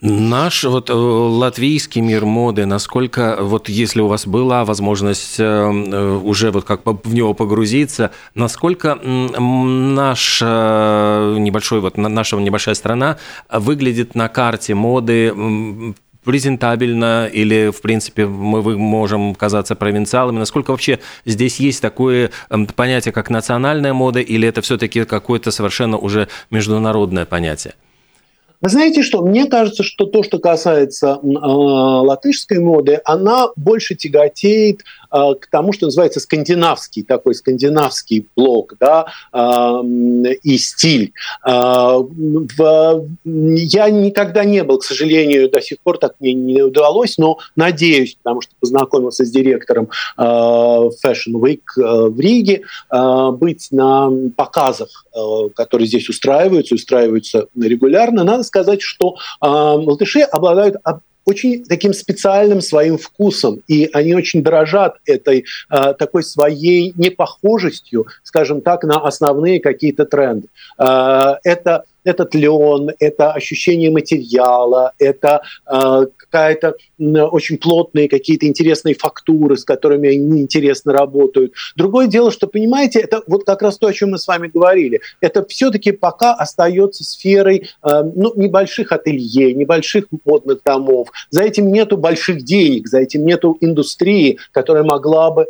Наш 0.01 0.62
вот 0.62 0.90
э, 0.90 0.92
латвийский 0.92 2.01
мир 2.01 2.24
моды, 2.24 2.66
насколько 2.66 3.37
вот 3.40 3.68
если 3.68 4.01
у 4.01 4.07
вас 4.07 4.27
была 4.29 4.64
возможность 4.64 5.40
э, 5.40 5.42
э, 5.42 6.20
уже 6.22 6.53
вот 6.53 6.64
как 6.64 6.83
в 6.85 7.12
него 7.12 7.35
погрузиться, 7.35 8.12
насколько 8.35 8.94
наш 8.94 10.40
небольшой 10.40 11.81
вот 11.81 11.96
наша 11.96 12.37
небольшая 12.37 12.77
страна 12.77 13.18
выглядит 13.51 14.14
на 14.14 14.29
карте 14.29 14.74
моды 14.74 15.33
презентабельно 16.28 17.26
или, 17.26 17.70
в 17.70 17.80
принципе, 17.80 18.26
мы 18.26 18.76
можем 18.76 19.34
казаться 19.34 19.74
провинциалами? 19.74 20.38
Насколько 20.38 20.72
вообще 20.72 20.98
здесь 21.24 21.58
есть 21.58 21.80
такое 21.80 22.30
эм, 22.50 22.66
понятие, 22.66 23.12
как 23.12 23.30
национальная 23.30 23.94
мода, 23.94 24.20
или 24.20 24.46
это 24.46 24.60
все-таки 24.60 25.06
какое-то 25.06 25.50
совершенно 25.50 25.96
уже 25.96 26.28
международное 26.50 27.24
понятие? 27.24 27.72
Вы 28.61 28.71
знаете 28.71 29.03
что? 29.05 29.23
Мне 29.23 29.47
кажется, 29.47 29.85
что 29.85 30.05
то, 30.05 30.25
что 30.25 30.40
касается 30.40 31.21
э, 31.23 31.27
латышской 31.27 32.59
моды, 32.59 33.01
она 33.05 33.49
больше 33.55 33.94
тяготеет 33.94 34.81
э, 35.12 35.35
к 35.40 35.47
тому, 35.49 35.73
что 35.73 35.87
называется 35.87 36.18
скандинавский, 36.18 37.05
такой 37.05 37.37
скандинавский 37.37 38.27
блок, 38.35 38.75
да, 38.81 39.07
э, 39.33 39.83
и 40.42 40.59
стиль. 40.59 41.12
Э, 41.47 41.99
в, 42.01 43.07
я 43.25 43.90
никогда 43.90 44.44
не 44.44 44.64
был, 44.64 44.79
к 44.79 44.85
сожалению, 44.85 45.49
до 45.49 45.61
сих 45.61 45.79
пор 45.79 45.99
так 45.99 46.14
мне 46.18 46.33
не 46.33 46.62
удалось, 46.62 47.16
но 47.16 47.38
надеюсь, 47.55 48.16
потому 48.21 48.40
что 48.40 48.55
познакомился 48.59 49.25
с 49.25 49.31
директором 49.31 49.88
э, 50.16 50.21
Fashion 50.21 51.35
Week 51.35 51.62
э, 51.77 52.09
в 52.09 52.18
Риге, 52.18 52.62
э, 52.90 53.31
быть 53.31 53.68
на 53.71 54.11
показах, 54.37 55.07
э, 55.14 55.49
которые 55.55 55.87
здесь 55.87 56.09
устраиваются, 56.09 56.75
устраиваются 56.75 57.47
регулярно. 57.57 58.25
Надо 58.25 58.47
сказать, 58.48 58.82
что 58.82 59.16
э, 59.40 59.46
латыши 59.46 60.20
обладают 60.20 60.76
очень 61.28 61.64
таким 61.64 61.92
специальным 61.92 62.62
своим 62.62 62.96
вкусом, 62.96 63.62
и 63.68 63.88
они 63.92 64.14
очень 64.14 64.42
дорожат 64.42 64.96
этой 65.04 65.44
э, 65.70 65.94
такой 65.98 66.22
своей 66.22 66.92
непохожестью, 66.96 68.06
скажем 68.22 68.62
так, 68.62 68.82
на 68.84 68.98
основные 69.06 69.61
какие-то 69.61 70.06
тренды. 70.06 70.48
Э, 70.78 71.34
это 71.44 71.84
этот 72.04 72.34
лен, 72.34 72.90
это 72.98 73.32
ощущение 73.32 73.90
материала, 73.90 74.92
это 74.98 75.42
э, 75.66 76.06
какая-то 76.16 76.76
э, 76.98 77.02
очень 77.02 77.58
плотные 77.58 78.08
какие-то 78.08 78.46
интересные 78.46 78.94
фактуры, 78.94 79.56
с 79.56 79.64
которыми 79.64 80.08
они 80.08 80.42
интересно 80.42 80.92
работают. 80.92 81.52
Другое 81.76 82.06
дело, 82.06 82.30
что, 82.30 82.46
понимаете, 82.46 83.00
это 83.00 83.22
вот 83.26 83.44
как 83.44 83.62
раз 83.62 83.78
то, 83.78 83.87
о 83.87 83.92
чем 83.92 84.11
мы 84.11 84.18
с 84.18 84.26
вами 84.26 84.48
говорили. 84.52 85.00
Это 85.20 85.44
все-таки 85.46 85.92
пока 85.92 86.34
остается 86.34 87.04
сферой 87.04 87.68
э, 87.82 88.02
ну, 88.14 88.32
небольших 88.37 88.92
ателье, 88.92 89.54
небольших 89.54 90.06
модных 90.24 90.62
домов. 90.64 91.08
За 91.30 91.42
этим 91.42 91.72
нету 91.72 91.96
больших 91.96 92.44
денег, 92.44 92.88
за 92.88 92.98
этим 93.00 93.24
нету 93.24 93.56
индустрии, 93.61 94.38
которая 94.52 94.84
могла 94.84 95.30
бы 95.30 95.42
э, 95.42 95.46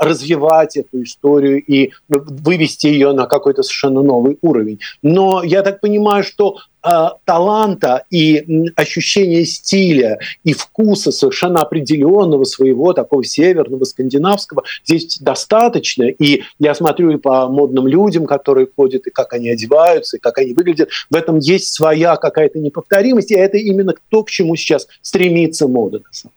развивать 0.00 0.76
эту 0.76 1.02
историю 1.02 1.62
и 1.62 1.90
вывести 2.08 2.86
ее 2.86 3.12
на 3.12 3.26
какой-то 3.26 3.62
совершенно 3.62 4.02
новый 4.02 4.38
уровень. 4.42 4.80
Но 5.02 5.42
я 5.42 5.62
так 5.62 5.80
понимаю, 5.86 6.24
что 6.24 6.56
э, 6.82 6.90
таланта 7.24 8.04
и 8.10 8.72
ощущения 8.74 9.44
стиля 9.44 10.18
и 10.42 10.52
вкуса 10.52 11.12
совершенно 11.12 11.60
определенного 11.62 12.42
своего, 12.42 12.92
такого 12.92 13.24
северного, 13.24 13.84
скандинавского, 13.84 14.64
здесь 14.84 15.18
достаточно. 15.20 16.04
И 16.04 16.42
я 16.58 16.74
смотрю 16.74 17.10
и 17.10 17.18
по 17.18 17.46
модным 17.48 17.86
людям, 17.86 18.26
которые 18.26 18.66
ходят, 18.74 19.06
и 19.06 19.10
как 19.10 19.32
они 19.32 19.48
одеваются, 19.48 20.16
и 20.16 20.20
как 20.20 20.38
они 20.38 20.54
выглядят. 20.54 20.90
В 21.08 21.14
этом 21.14 21.38
есть 21.38 21.72
своя 21.72 22.16
какая-то 22.16 22.58
неповторимость, 22.58 23.30
и 23.30 23.36
это 23.36 23.58
именно 23.58 23.94
то, 24.08 24.24
к 24.24 24.30
чему 24.30 24.56
сейчас 24.56 24.88
стремится 25.02 25.68
мода, 25.68 25.98
на 25.98 26.12
самом 26.12 26.32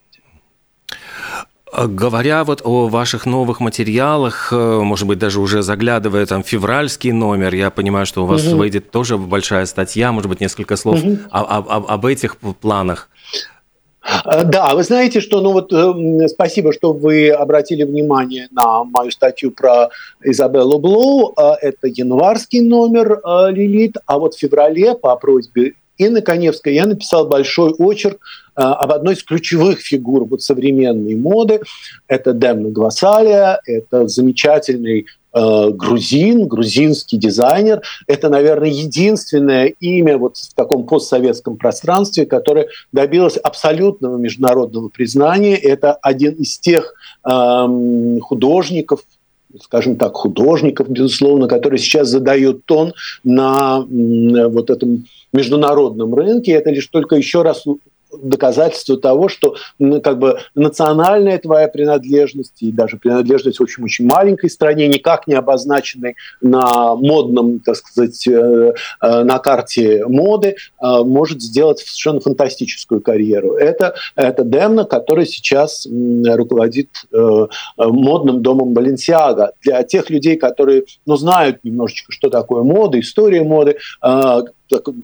а 0.92 1.46
Говоря 1.72 2.42
вот 2.42 2.62
о 2.64 2.88
ваших 2.88 3.26
новых 3.26 3.60
материалах, 3.60 4.52
э, 4.52 4.56
может 4.56 5.06
быть, 5.06 5.18
даже 5.18 5.40
уже 5.40 5.62
заглядывая 5.62 6.26
там 6.26 6.42
февральский 6.42 7.12
номер, 7.12 7.54
я 7.54 7.70
понимаю, 7.70 8.06
что 8.06 8.24
у 8.24 8.26
вас 8.26 8.44
угу. 8.44 8.56
выйдет 8.56 8.90
тоже 8.90 9.16
большая 9.16 9.66
статья, 9.66 10.10
может 10.10 10.28
быть, 10.28 10.40
несколько 10.40 10.74
слов 10.74 11.02
угу. 11.02 11.18
об, 11.30 11.68
об, 11.68 11.86
об 11.86 12.06
этих 12.06 12.36
планах. 12.38 13.08
А, 14.02 14.42
да, 14.42 14.74
вы 14.74 14.82
знаете, 14.82 15.20
что, 15.20 15.40
ну 15.40 15.52
вот, 15.52 15.72
э, 15.72 16.28
спасибо, 16.28 16.72
что 16.72 16.92
вы 16.92 17.30
обратили 17.30 17.84
внимание 17.84 18.48
на 18.50 18.82
мою 18.82 19.12
статью 19.12 19.52
про 19.52 19.90
Изабеллу 20.24 20.80
Блоу. 20.80 21.34
А, 21.36 21.54
это 21.60 21.86
январский 21.86 22.62
номер 22.62 23.20
«Лилит», 23.50 23.96
а 24.06 24.18
вот 24.18 24.34
в 24.34 24.38
феврале 24.38 24.96
по 24.96 25.14
просьбе 25.14 25.74
Инны 26.00 26.22
Коневской 26.22 26.74
я 26.74 26.86
написал 26.86 27.26
большой 27.26 27.72
очерк 27.72 28.16
э, 28.16 28.49
об 28.62 28.92
одной 28.92 29.14
из 29.14 29.22
ключевых 29.22 29.80
фигур 29.80 30.24
вот 30.24 30.42
современной 30.42 31.14
моды. 31.14 31.60
Это 32.08 32.32
Демна 32.32 32.70
Гвасалия, 32.70 33.60
это 33.64 34.06
замечательный 34.08 35.06
э, 35.32 35.70
грузин, 35.70 36.46
грузинский 36.46 37.16
дизайнер. 37.16 37.82
Это, 38.06 38.28
наверное, 38.28 38.68
единственное 38.68 39.66
имя 39.80 40.18
вот 40.18 40.36
в 40.36 40.54
таком 40.54 40.86
постсоветском 40.86 41.56
пространстве, 41.56 42.26
которое 42.26 42.68
добилось 42.92 43.36
абсолютного 43.36 44.16
международного 44.18 44.88
признания. 44.88 45.56
Это 45.56 45.94
один 45.94 46.34
из 46.34 46.58
тех 46.58 46.94
э, 47.24 48.18
художников, 48.20 49.00
скажем 49.62 49.96
так, 49.96 50.14
художников, 50.14 50.88
безусловно, 50.88 51.48
которые 51.48 51.78
сейчас 51.78 52.08
задают 52.08 52.64
тон 52.66 52.92
на 53.24 53.80
вот 53.80 54.70
этом 54.70 55.06
международном 55.32 56.14
рынке. 56.14 56.52
Это 56.52 56.70
лишь 56.70 56.86
только 56.86 57.16
еще 57.16 57.42
раз 57.42 57.64
доказательство 58.12 58.96
того, 58.96 59.28
что 59.28 59.56
как 60.02 60.18
бы 60.18 60.38
национальная 60.54 61.38
твоя 61.38 61.68
принадлежность 61.68 62.62
и 62.62 62.72
даже 62.72 62.96
принадлежность 62.96 63.58
в 63.58 63.62
очень 63.62 63.84
очень 63.84 64.06
маленькой 64.06 64.50
стране, 64.50 64.88
никак 64.88 65.26
не 65.26 65.34
обозначенной 65.34 66.16
на 66.40 66.94
модном, 66.94 67.60
так 67.60 67.76
сказать, 67.76 68.26
э, 68.26 68.72
э, 69.02 69.22
на 69.24 69.38
карте 69.38 70.06
моды, 70.06 70.48
э, 70.48 70.54
может 70.80 71.42
сделать 71.42 71.78
совершенно 71.80 72.20
фантастическую 72.20 73.00
карьеру. 73.00 73.54
Это, 73.54 73.94
это 74.16 74.44
Демна, 74.44 74.84
который 74.84 75.26
сейчас 75.26 75.86
руководит 75.86 76.88
модным 77.76 78.42
домом 78.42 78.72
Баленсиага. 78.72 79.52
Для 79.62 79.82
тех 79.82 80.10
людей, 80.10 80.36
которые 80.36 80.84
ну, 81.06 81.16
знают 81.16 81.64
немножечко, 81.64 82.12
что 82.12 82.30
такое 82.30 82.62
мода, 82.62 82.98
история 83.00 83.42
моды, 83.42 83.76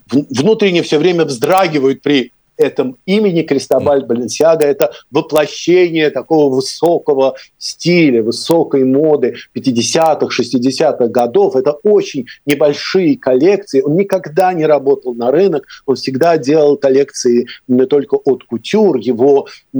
внутренне 0.06 0.82
все 0.82 0.98
время 0.98 1.24
вздрагивают 1.24 2.02
при 2.02 2.32
этом 2.56 2.96
имени 3.06 3.42
Кристобаль 3.42 4.04
Баленсиага. 4.04 4.64
Это 4.64 4.92
воплощение 5.10 6.10
такого 6.10 6.54
высокого 6.54 7.36
стиля, 7.58 8.22
высокой 8.22 8.84
моды 8.84 9.36
50-х, 9.54 10.26
60-х 10.26 11.08
годов. 11.08 11.56
Это 11.56 11.72
очень 11.82 12.26
небольшие 12.44 13.16
коллекции. 13.16 13.82
Он 13.82 13.96
никогда 13.96 14.52
не 14.52 14.66
работал 14.66 15.14
на 15.14 15.30
рынок, 15.30 15.66
он 15.86 15.96
всегда 15.96 16.38
делал 16.38 16.76
коллекции 16.76 17.46
не 17.68 17.86
только 17.86 18.14
от 18.16 18.44
кутюр. 18.44 18.96
Его 18.96 19.46
э, 19.72 19.78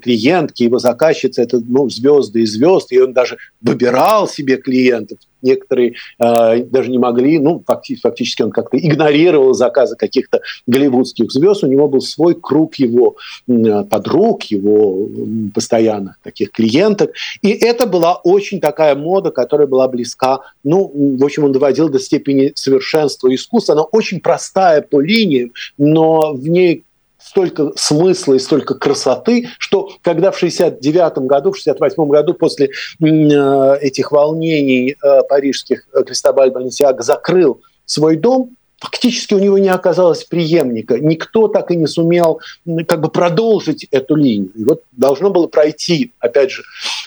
клиентки, 0.00 0.62
его 0.62 0.78
заказчицы– 0.78 1.42
это 1.42 1.60
ну, 1.60 1.88
звезды 1.88 2.42
и 2.42 2.46
звезд, 2.46 2.92
и 2.92 3.00
он 3.00 3.12
даже 3.12 3.38
выбирал 3.60 4.28
себе 4.28 4.56
клиентов 4.56 5.18
некоторые 5.42 5.94
э, 6.18 6.62
даже 6.64 6.90
не 6.90 6.98
могли, 6.98 7.38
ну, 7.38 7.62
фактически, 7.66 8.42
он 8.42 8.50
как-то 8.50 8.76
игнорировал 8.78 9.54
заказы 9.54 9.96
каких-то 9.96 10.40
голливудских 10.66 11.30
звезд, 11.30 11.64
у 11.64 11.66
него 11.66 11.88
был 11.88 12.00
свой 12.00 12.34
круг 12.34 12.76
его 12.76 13.16
э, 13.46 13.84
подруг, 13.84 14.44
его 14.44 15.08
постоянных 15.54 16.18
таких 16.22 16.50
клиенток, 16.50 17.12
и 17.42 17.50
это 17.50 17.86
была 17.86 18.16
очень 18.16 18.60
такая 18.60 18.94
мода, 18.94 19.30
которая 19.30 19.66
была 19.66 19.88
близка, 19.88 20.40
ну, 20.64 20.90
в 20.94 21.24
общем, 21.24 21.44
он 21.44 21.52
доводил 21.52 21.88
до 21.88 21.98
степени 21.98 22.52
совершенства 22.54 23.34
искусства, 23.34 23.74
она 23.74 23.82
очень 23.82 24.20
простая 24.20 24.82
по 24.82 25.00
линиям, 25.00 25.52
но 25.76 26.32
в 26.34 26.48
ней 26.48 26.84
столько 27.18 27.72
смысла 27.76 28.34
и 28.34 28.38
столько 28.38 28.74
красоты, 28.74 29.48
что 29.58 29.90
когда 30.02 30.30
в 30.30 30.38
69 30.38 31.18
году, 31.26 31.52
в 31.52 31.56
68 31.56 32.08
году 32.08 32.34
после 32.34 32.70
э, 33.00 33.78
этих 33.80 34.12
волнений 34.12 34.96
э, 35.02 35.22
парижских 35.28 35.86
э, 35.92 36.04
Кристобаль 36.04 36.50
Баленсиаг 36.50 37.02
закрыл 37.02 37.60
свой 37.84 38.16
дом, 38.16 38.56
фактически 38.78 39.34
у 39.34 39.38
него 39.38 39.58
не 39.58 39.68
оказалось 39.68 40.24
преемника. 40.24 40.98
Никто 40.98 41.48
так 41.48 41.70
и 41.70 41.76
не 41.76 41.86
сумел 41.86 42.40
как 42.86 43.00
бы 43.00 43.08
продолжить 43.08 43.86
эту 43.90 44.14
линию. 44.14 44.52
И 44.54 44.64
вот 44.64 44.82
должно 44.92 45.30
было 45.30 45.48
пройти, 45.48 46.12
опять 46.20 46.50
же, 46.50 46.62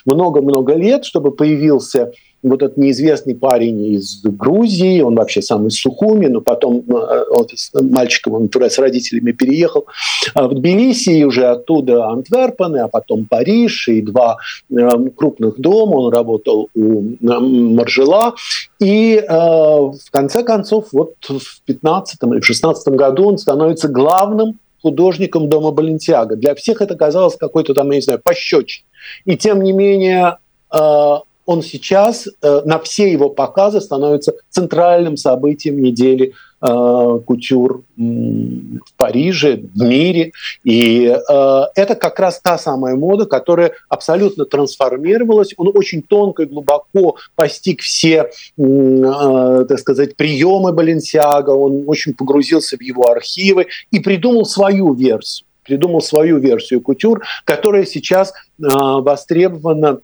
много-много 0.05 0.73
лет, 0.73 1.05
чтобы 1.05 1.31
появился 1.31 2.11
вот 2.43 2.63
этот 2.63 2.77
неизвестный 2.77 3.35
парень 3.35 3.93
из 3.93 4.21
Грузии, 4.23 5.01
он 5.01 5.15
вообще 5.15 5.41
сам 5.41 5.67
из 5.67 5.75
Сухуми, 5.75 6.27
но 6.27 6.41
потом 6.41 6.83
э, 6.87 7.23
он, 7.29 7.47
мальчиком 7.89 8.33
он 8.33 8.49
с 8.51 8.79
родителями 8.79 9.31
переехал 9.31 9.85
в 10.33 10.53
Тбилиси, 10.53 11.09
и 11.09 11.23
уже 11.23 11.45
оттуда 11.45 12.07
Антверпены, 12.07 12.79
а 12.79 12.87
потом 12.87 13.25
Париж, 13.25 13.87
и 13.89 14.01
два 14.01 14.37
э, 14.69 14.89
крупных 15.15 15.59
дома, 15.59 15.97
он 15.97 16.13
работал 16.13 16.69
у 16.73 17.03
Маржела, 17.21 18.33
и 18.79 19.15
э, 19.15 19.27
в 19.27 20.11
конце 20.11 20.43
концов, 20.43 20.87
вот 20.91 21.13
в 21.27 21.61
15 21.65 22.17
или 22.23 22.39
в 22.39 22.45
16 22.45 22.87
году 22.89 23.27
он 23.27 23.37
становится 23.37 23.87
главным 23.87 24.59
художником 24.81 25.47
дома 25.47 25.71
Балентиага. 25.71 26.35
Для 26.35 26.55
всех 26.55 26.81
это 26.81 26.95
казалось 26.95 27.35
какой-то 27.37 27.75
там, 27.75 27.89
я 27.91 27.97
не 27.97 28.01
знаю, 28.01 28.19
пощечиной. 28.23 28.85
И 29.25 29.37
тем 29.37 29.61
не 29.61 29.73
менее 29.73 30.37
он 31.45 31.63
сейчас 31.63 32.27
э, 32.27 32.61
на 32.65 32.79
все 32.79 33.11
его 33.11 33.29
показы 33.29 33.81
становится 33.81 34.33
центральным 34.49 35.17
событием 35.17 35.81
недели 35.81 36.33
э, 36.61 37.19
кутюр 37.25 37.83
в 37.97 38.95
Париже, 38.97 39.63
в 39.73 39.81
мире. 39.81 40.33
И 40.63 41.05
э, 41.05 41.61
это 41.75 41.95
как 41.95 42.19
раз 42.19 42.39
та 42.41 42.57
самая 42.57 42.95
мода, 42.95 43.25
которая 43.25 43.73
абсолютно 43.89 44.45
трансформировалась. 44.45 45.53
Он 45.57 45.71
очень 45.73 46.01
тонко 46.03 46.43
и 46.43 46.45
глубоко 46.45 47.17
постиг 47.35 47.81
все, 47.81 48.29
так 48.57 49.79
сказать, 49.79 50.15
приемы 50.15 50.71
Баленсиага, 50.71 51.51
он 51.51 51.83
очень 51.87 52.13
погрузился 52.13 52.77
в 52.77 52.81
его 52.81 53.09
архивы 53.09 53.67
и 53.91 53.99
придумал 53.99 54.45
свою 54.45 54.93
версию 54.93 55.47
придумал 55.63 56.01
свою 56.01 56.39
версию 56.39 56.81
кутюр, 56.81 57.23
которая 57.45 57.85
сейчас 57.85 58.33
востребована 58.57 60.01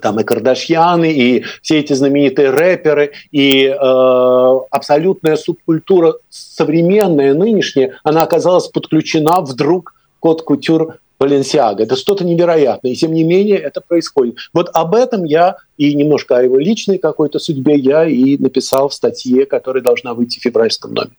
там 0.00 0.20
и 0.20 0.24
Кардашьяны, 0.24 1.12
и 1.12 1.44
все 1.60 1.80
эти 1.80 1.92
знаменитые 1.92 2.50
рэперы, 2.50 3.12
и 3.30 3.66
э, 3.66 4.60
абсолютная 4.70 5.36
субкультура 5.36 6.14
современная, 6.28 7.34
нынешняя, 7.34 7.98
она 8.02 8.22
оказалась 8.22 8.68
подключена 8.68 9.40
вдруг 9.40 9.94
к 10.20 10.34
кутюр 10.44 10.98
Баленсиага. 11.22 11.84
Это 11.84 11.96
что-то 11.96 12.24
невероятное, 12.24 12.92
и 12.92 12.96
тем 12.96 13.12
не 13.12 13.22
менее 13.22 13.58
это 13.58 13.80
происходит. 13.80 14.38
Вот 14.52 14.70
об 14.72 14.94
этом 14.94 15.24
я 15.24 15.56
и 15.76 15.94
немножко 15.94 16.36
о 16.36 16.42
его 16.42 16.58
личной 16.58 16.98
какой-то 16.98 17.38
судьбе 17.38 17.76
я 17.76 18.04
и 18.04 18.36
написал 18.38 18.88
в 18.88 18.94
статье, 18.94 19.46
которая 19.46 19.84
должна 19.84 20.14
выйти 20.14 20.40
в 20.40 20.42
февральском 20.42 20.94
номере. 20.94 21.16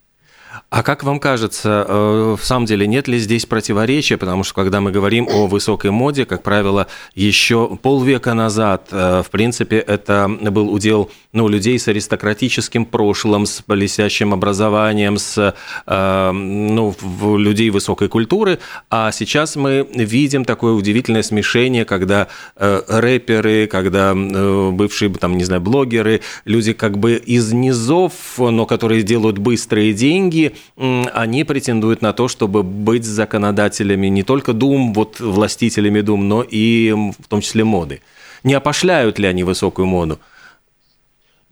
А 0.70 0.84
как 0.84 1.04
вам 1.04 1.20
кажется, 1.20 1.86
э, 1.88 2.36
в 2.40 2.44
самом 2.44 2.66
деле 2.66 2.88
нет 2.88 3.08
ли 3.08 3.18
здесь 3.18 3.46
противоречия? 3.46 4.18
Потому 4.18 4.44
что 4.44 4.56
когда 4.56 4.82
мы 4.82 4.92
говорим 4.92 5.28
о 5.28 5.48
высокой 5.48 5.92
моде, 5.92 6.26
как 6.26 6.44
правило, 6.44 6.88
еще 7.16 7.78
полвека 7.82 8.34
назад, 8.34 8.88
э, 8.92 9.24
в 9.26 9.30
принципе, 9.30 9.78
это 9.78 10.28
был 10.28 10.72
удел 10.74 11.12
ну, 11.32 11.48
людей 11.48 11.80
с 11.80 11.88
аристократическим 11.88 12.86
прошлым, 12.86 13.46
с 13.46 13.64
блестящим 13.66 14.34
образованием, 14.34 15.18
с 15.18 15.56
э, 15.86 16.32
ну, 16.32 16.96
людей 17.38 17.70
высокой 17.70 18.08
культуры. 18.08 18.60
А 18.90 19.12
сейчас 19.12 19.56
мы 19.56 19.88
видим 19.94 20.46
такое 20.46 20.74
удивительное 20.74 21.24
смешение, 21.24 21.86
когда 21.86 22.28
рэперы, 22.56 23.68
когда 23.68 24.14
бывшие, 24.14 25.14
там, 25.14 25.38
не 25.38 25.44
знаю, 25.44 25.62
блогеры, 25.62 26.22
люди 26.46 26.74
как 26.74 26.98
бы 26.98 27.14
из 27.16 27.52
низов, 27.54 28.14
но 28.38 28.66
которые 28.66 29.04
делают 29.04 29.38
быстрые 29.38 29.94
деньги, 29.94 30.43
они 30.78 31.44
претендуют 31.44 32.02
на 32.02 32.14
то, 32.14 32.28
чтобы 32.28 32.64
быть 32.64 33.06
законодателями 33.06 34.08
не 34.08 34.24
только 34.24 34.54
дум, 34.54 34.94
вот 34.94 35.20
властителями 35.20 36.02
дум, 36.02 36.28
но 36.28 36.44
и 36.44 36.92
в 36.92 37.28
том 37.28 37.42
числе 37.42 37.64
моды. 37.64 38.02
Не 38.44 38.56
опошляют 38.56 39.20
ли 39.20 39.28
они 39.28 39.44
высокую 39.44 39.88
моду? 39.88 40.20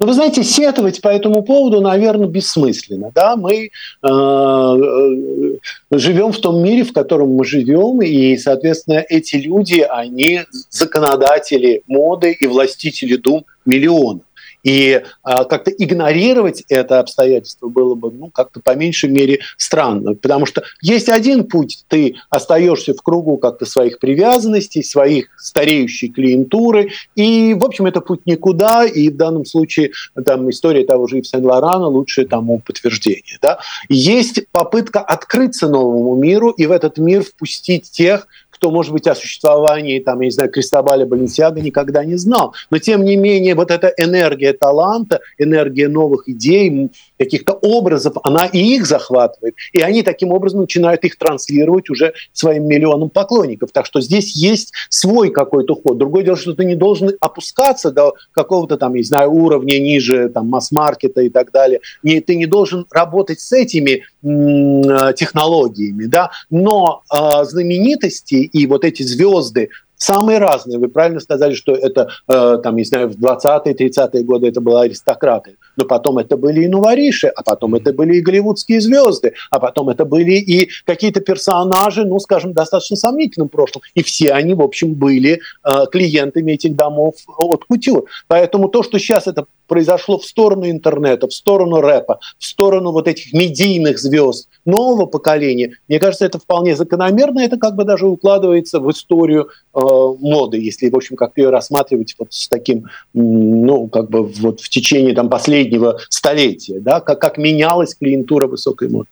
Но 0.01 0.07
вы 0.07 0.13
знаете, 0.13 0.43
сетовать 0.43 0.99
по 0.99 1.09
этому 1.09 1.43
поводу, 1.43 1.79
наверное, 1.79 2.27
бессмысленно. 2.27 3.11
Да? 3.13 3.35
Мы 3.35 3.65
э, 3.65 3.69
э, 4.01 5.57
живем 5.91 6.31
в 6.31 6.39
том 6.39 6.63
мире, 6.63 6.83
в 6.83 6.91
котором 6.91 7.35
мы 7.35 7.45
живем, 7.45 8.01
и, 8.01 8.35
соответственно, 8.37 9.05
эти 9.07 9.35
люди, 9.35 9.85
они 9.87 10.41
законодатели 10.71 11.83
моды 11.85 12.31
и 12.31 12.47
властители 12.47 13.15
дум 13.15 13.45
миллионов. 13.63 14.23
И 14.63 15.01
а, 15.23 15.43
как-то 15.45 15.71
игнорировать 15.71 16.63
это 16.69 16.99
обстоятельство 16.99 17.67
было 17.67 17.95
бы, 17.95 18.11
ну, 18.11 18.29
как-то 18.29 18.59
по 18.59 18.75
меньшей 18.75 19.09
мере 19.09 19.39
странно. 19.57 20.13
Потому 20.13 20.45
что 20.45 20.63
есть 20.81 21.09
один 21.09 21.45
путь, 21.45 21.83
ты 21.87 22.15
остаешься 22.29 22.93
в 22.93 23.01
кругу 23.01 23.37
как-то 23.37 23.65
своих 23.65 23.99
привязанностей, 23.99 24.83
своих 24.83 25.29
стареющей 25.37 26.09
клиентуры, 26.09 26.91
и, 27.15 27.53
в 27.53 27.63
общем, 27.63 27.85
это 27.85 28.01
путь 28.01 28.25
никуда, 28.25 28.85
и 28.85 29.09
в 29.09 29.17
данном 29.17 29.45
случае 29.45 29.91
там 30.25 30.49
история 30.49 30.85
того 30.85 31.07
же 31.07 31.19
Ив 31.19 31.27
Сен-Лорана 31.27 31.87
лучшее 31.87 32.27
тому 32.27 32.59
подтверждение. 32.59 33.37
Да? 33.41 33.59
Есть 33.89 34.47
попытка 34.51 34.99
открыться 34.99 35.67
новому 35.67 36.15
миру 36.15 36.51
и 36.51 36.65
в 36.65 36.71
этот 36.71 36.97
мир 36.97 37.23
впустить 37.23 37.89
тех, 37.91 38.27
кто, 38.61 38.69
может 38.69 38.93
быть, 38.93 39.07
о 39.07 39.15
существовании, 39.15 39.99
там, 39.99 40.21
я 40.21 40.25
не 40.25 40.31
знаю, 40.31 40.51
Кристобаля 40.51 41.07
Баленсиага 41.07 41.59
никогда 41.61 42.05
не 42.05 42.15
знал. 42.15 42.53
Но, 42.69 42.77
тем 42.77 43.03
не 43.03 43.15
менее, 43.15 43.55
вот 43.55 43.71
эта 43.71 43.91
энергия 43.97 44.53
таланта, 44.53 45.19
энергия 45.39 45.87
новых 45.87 46.29
идей, 46.29 46.91
каких-то 47.17 47.53
образов, 47.53 48.17
она 48.23 48.45
и 48.45 48.59
их 48.59 48.85
захватывает. 48.85 49.55
И 49.73 49.81
они 49.81 50.03
таким 50.03 50.31
образом 50.31 50.61
начинают 50.61 51.03
их 51.03 51.17
транслировать 51.17 51.89
уже 51.89 52.13
своим 52.33 52.67
миллионам 52.67 53.09
поклонников. 53.09 53.71
Так 53.71 53.87
что 53.87 53.99
здесь 53.99 54.35
есть 54.35 54.73
свой 54.89 55.31
какой-то 55.31 55.73
ход. 55.73 55.97
Другое 55.97 56.23
дело, 56.23 56.37
что 56.37 56.53
ты 56.53 56.63
не 56.63 56.75
должен 56.75 57.11
опускаться 57.19 57.91
до 57.91 58.13
какого-то 58.31 58.77
там, 58.77 58.93
не 58.93 59.03
знаю, 59.03 59.31
уровня 59.31 59.79
ниже 59.79 60.29
там, 60.29 60.49
масс-маркета 60.49 61.21
и 61.21 61.29
так 61.29 61.51
далее. 61.51 61.79
Не, 62.03 62.21
ты 62.21 62.35
не 62.35 62.45
должен 62.45 62.85
работать 62.91 63.39
с 63.39 63.51
этими 63.53 64.03
м- 64.23 65.13
технологиями, 65.15 66.05
да, 66.05 66.29
но 66.51 67.01
э, 67.11 67.43
знаменитости 67.45 68.50
и 68.51 68.67
вот 68.67 68.83
эти 68.85 69.03
звезды, 69.03 69.69
самые 70.01 70.39
разные. 70.39 70.79
Вы 70.79 70.89
правильно 70.89 71.19
сказали, 71.19 71.53
что 71.53 71.73
это, 71.73 72.09
э, 72.27 72.57
там, 72.63 72.75
не 72.75 72.83
знаю, 72.83 73.09
в 73.09 73.15
20-е, 73.15 73.73
30-е 73.73 74.23
годы 74.23 74.47
это 74.47 74.59
были 74.59 74.75
аристократы, 74.75 75.57
но 75.77 75.85
потом 75.85 76.17
это 76.17 76.37
были 76.37 76.63
и 76.63 76.67
новориши, 76.67 77.27
а 77.27 77.43
потом 77.43 77.75
это 77.75 77.93
были 77.93 78.15
и 78.15 78.21
голливудские 78.21 78.81
звезды, 78.81 79.33
а 79.51 79.59
потом 79.59 79.89
это 79.89 80.05
были 80.05 80.33
и 80.33 80.69
какие-то 80.85 81.21
персонажи, 81.21 82.03
ну, 82.03 82.19
скажем, 82.19 82.53
достаточно 82.53 82.95
сомнительным 82.95 83.49
прошлым. 83.49 83.83
И 83.93 84.01
все 84.01 84.31
они, 84.31 84.55
в 84.55 84.61
общем, 84.61 84.93
были 84.93 85.39
э, 85.63 85.85
клиентами 85.91 86.53
этих 86.53 86.75
домов 86.75 87.15
от 87.37 87.65
кутюр. 87.65 88.05
Поэтому 88.27 88.69
то, 88.69 88.83
что 88.83 88.97
сейчас 88.97 89.27
это 89.27 89.45
произошло 89.71 90.19
в 90.19 90.25
сторону 90.25 90.69
интернета, 90.69 91.29
в 91.29 91.33
сторону 91.33 91.79
рэпа, 91.79 92.19
в 92.37 92.45
сторону 92.45 92.91
вот 92.91 93.07
этих 93.07 93.31
медийных 93.31 93.99
звезд 93.99 94.49
нового 94.65 95.05
поколения, 95.05 95.77
мне 95.87 95.97
кажется, 95.97 96.25
это 96.25 96.39
вполне 96.39 96.75
закономерно, 96.75 97.39
это 97.39 97.55
как 97.55 97.77
бы 97.77 97.85
даже 97.85 98.05
укладывается 98.05 98.81
в 98.81 98.91
историю 98.91 99.47
э, 99.73 99.79
моды, 99.79 100.57
если, 100.57 100.89
в 100.89 100.95
общем, 100.97 101.15
как 101.15 101.37
ее 101.37 101.51
рассматривать 101.51 102.15
вот 102.19 102.33
с 102.33 102.49
таким, 102.49 102.87
ну, 103.13 103.87
как 103.87 104.09
бы 104.09 104.23
вот 104.23 104.59
в 104.59 104.67
течение 104.67 105.15
там 105.15 105.29
последнего 105.29 105.99
столетия, 106.09 106.81
да, 106.81 106.99
как, 106.99 107.21
как 107.21 107.37
менялась 107.37 107.95
клиентура 107.95 108.47
высокой 108.47 108.89
моды. 108.89 109.07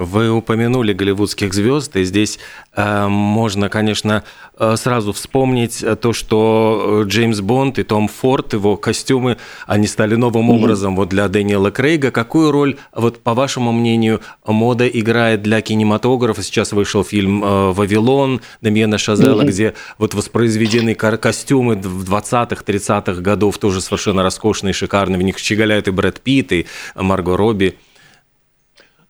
Вы 0.00 0.30
упомянули 0.30 0.94
голливудских 0.94 1.52
звезд, 1.52 1.94
и 1.94 2.04
здесь 2.04 2.38
э, 2.74 3.06
можно, 3.06 3.68
конечно, 3.68 4.24
э, 4.58 4.76
сразу 4.78 5.12
вспомнить 5.12 5.84
то, 6.00 6.14
что 6.14 7.02
э, 7.02 7.06
Джеймс 7.06 7.40
Бонд 7.42 7.78
и 7.78 7.82
Том 7.82 8.08
Форд, 8.08 8.54
его 8.54 8.78
костюмы, 8.78 9.36
они 9.66 9.86
стали 9.86 10.14
новым 10.14 10.50
mm-hmm. 10.50 10.54
образом 10.54 10.96
вот 10.96 11.10
для 11.10 11.28
Дэниела 11.28 11.70
Крейга. 11.70 12.10
Какую 12.12 12.50
роль, 12.50 12.78
вот 12.94 13.22
по 13.22 13.34
вашему 13.34 13.72
мнению, 13.72 14.22
мода 14.46 14.88
играет 14.88 15.42
для 15.42 15.60
кинематографа? 15.60 16.42
Сейчас 16.42 16.72
вышел 16.72 17.04
фильм 17.04 17.44
э, 17.44 17.72
«Вавилон» 17.72 18.40
Дамьена 18.62 18.96
Шазела, 18.96 19.42
mm-hmm. 19.42 19.48
где 19.48 19.74
вот 19.98 20.14
воспроизведены 20.14 20.94
костюмы 20.94 21.74
в 21.74 22.10
20-х, 22.10 22.64
30-х 22.64 23.20
годов, 23.20 23.58
тоже 23.58 23.82
совершенно 23.82 24.22
роскошные, 24.22 24.72
шикарные. 24.72 25.18
В 25.18 25.22
них 25.22 25.36
щеголяют 25.36 25.88
и 25.88 25.90
Брэд 25.90 26.22
Питт, 26.22 26.52
и 26.52 26.66
Марго 26.94 27.36
Робби. 27.36 27.76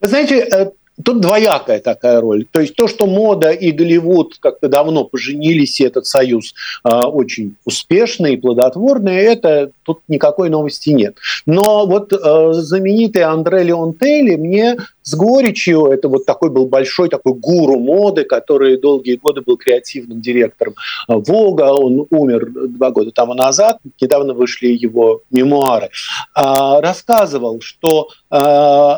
Вы 0.01 0.07
знаете, 0.09 0.73
тут 1.03 1.21
двоякая 1.21 1.79
такая 1.79 2.21
роль. 2.21 2.45
То 2.51 2.61
есть 2.61 2.75
то, 2.75 2.87
что 2.87 3.07
мода 3.07 3.51
и 3.51 3.71
Голливуд 3.71 4.37
как-то 4.39 4.67
давно 4.67 5.03
поженились, 5.03 5.79
и 5.79 5.85
этот 5.85 6.05
союз 6.05 6.53
э, 6.83 6.89
очень 6.89 7.55
успешный 7.65 8.33
и 8.33 8.37
плодотворный, 8.37 9.15
это 9.15 9.71
тут 9.83 9.99
никакой 10.07 10.49
новости 10.49 10.89
нет. 10.89 11.15
Но 11.45 11.85
вот 11.85 12.13
э, 12.13 12.53
знаменитый 12.53 13.23
Андре 13.23 13.63
Леонтели 13.63 14.35
мне 14.35 14.77
с 15.03 15.15
горечью, 15.15 15.87
это 15.87 16.07
вот 16.07 16.25
такой 16.25 16.49
был 16.49 16.67
большой 16.67 17.09
такой 17.09 17.33
гуру 17.33 17.79
моды, 17.79 18.23
который 18.23 18.77
долгие 18.77 19.15
годы 19.15 19.41
был 19.41 19.57
креативным 19.57 20.21
директором 20.21 20.75
Вога, 21.07 21.73
он 21.73 22.05
умер 22.09 22.47
два 22.69 22.91
года 22.91 23.11
тому 23.11 23.33
назад, 23.33 23.79
недавно 23.99 24.33
вышли 24.33 24.67
его 24.67 25.21
мемуары, 25.31 25.85
э, 25.85 25.89
рассказывал, 26.35 27.61
что 27.61 28.09
э, 28.29 28.95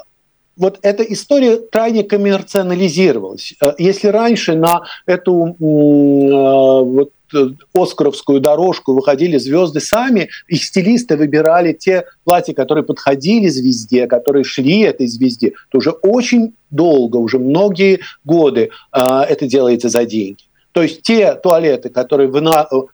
вот 0.56 0.80
эта 0.82 1.04
история 1.04 1.58
крайне 1.58 2.04
коммерциализировалась. 2.04 3.56
Э, 3.62 3.74
если 3.78 4.08
раньше 4.08 4.56
на 4.56 4.84
эту 5.06 5.48
э, 5.48 5.56
вот, 5.60 7.12
э, 7.34 7.50
оскаровскую 7.74 8.40
дорожку 8.40 8.94
выходили 8.94 9.38
звезды 9.38 9.80
сами, 9.80 10.30
их 10.48 10.64
стилисты 10.64 11.18
выбирали 11.18 11.74
те 11.74 12.06
платья, 12.24 12.54
которые 12.54 12.84
подходили 12.84 13.48
звезде, 13.48 14.08
которые 14.08 14.44
шли 14.44 14.82
этой 14.82 15.08
звезде, 15.08 15.54
то 15.70 15.80
уже 15.80 15.92
очень 15.92 16.54
долго, 16.70 17.18
уже 17.18 17.40
многие 17.40 18.00
годы 18.24 18.72
это 18.92 19.48
делается 19.48 19.90
за 19.90 20.06
деньги. 20.06 20.44
То 20.72 20.82
есть 20.82 21.04
те 21.04 21.36
туалеты, 21.36 21.90
которые 21.90 22.30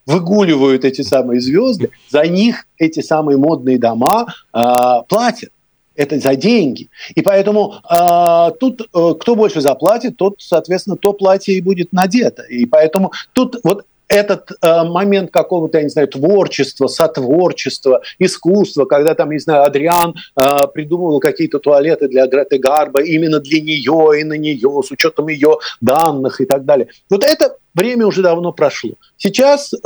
выгуливают 0.06 0.84
эти 0.84 1.02
самые 1.02 1.40
звезды, 1.40 1.92
за 2.10 2.24
них 2.24 2.66
эти 2.78 3.00
самые 3.00 3.38
модные 3.38 3.78
дома 3.78 4.28
платят 4.52 5.52
это 6.00 6.18
за 6.18 6.36
деньги. 6.36 6.90
И 7.14 7.22
поэтому 7.22 7.76
э, 7.90 8.52
тут 8.60 8.82
э, 8.82 9.14
кто 9.20 9.36
больше 9.36 9.60
заплатит, 9.60 10.16
тот, 10.16 10.36
соответственно, 10.40 10.96
то 10.96 11.12
платье 11.12 11.56
и 11.56 11.62
будет 11.62 11.92
надето. 11.92 12.44
И 12.44 12.66
поэтому 12.66 13.12
тут 13.34 13.58
вот 13.64 13.86
этот 14.08 14.52
э, 14.62 14.84
момент 14.86 15.30
какого-то, 15.30 15.78
я 15.78 15.84
не 15.84 15.90
знаю, 15.90 16.08
творчества, 16.08 16.88
сотворчества, 16.88 18.02
искусства, 18.18 18.86
когда 18.86 19.14
там, 19.14 19.32
не 19.32 19.40
знаю, 19.40 19.64
Адриан 19.64 20.16
э, 20.36 20.58
придумывал 20.74 21.20
какие-то 21.20 21.60
туалеты 21.60 22.08
для 22.08 22.26
Греты 22.28 22.60
Гарба 22.60 23.04
именно 23.04 23.42
для 23.42 23.60
нее 23.62 24.22
и 24.22 24.24
на 24.24 24.38
нее, 24.38 24.82
с 24.84 24.92
учетом 24.92 25.28
ее 25.28 25.58
данных 25.82 26.40
и 26.40 26.46
так 26.46 26.64
далее. 26.64 26.88
Вот 27.10 27.26
это 27.26 27.58
время 27.74 28.06
уже 28.06 28.22
давно 28.22 28.52
прошло. 28.52 28.92
Сейчас, 29.18 29.74
э, 29.74 29.78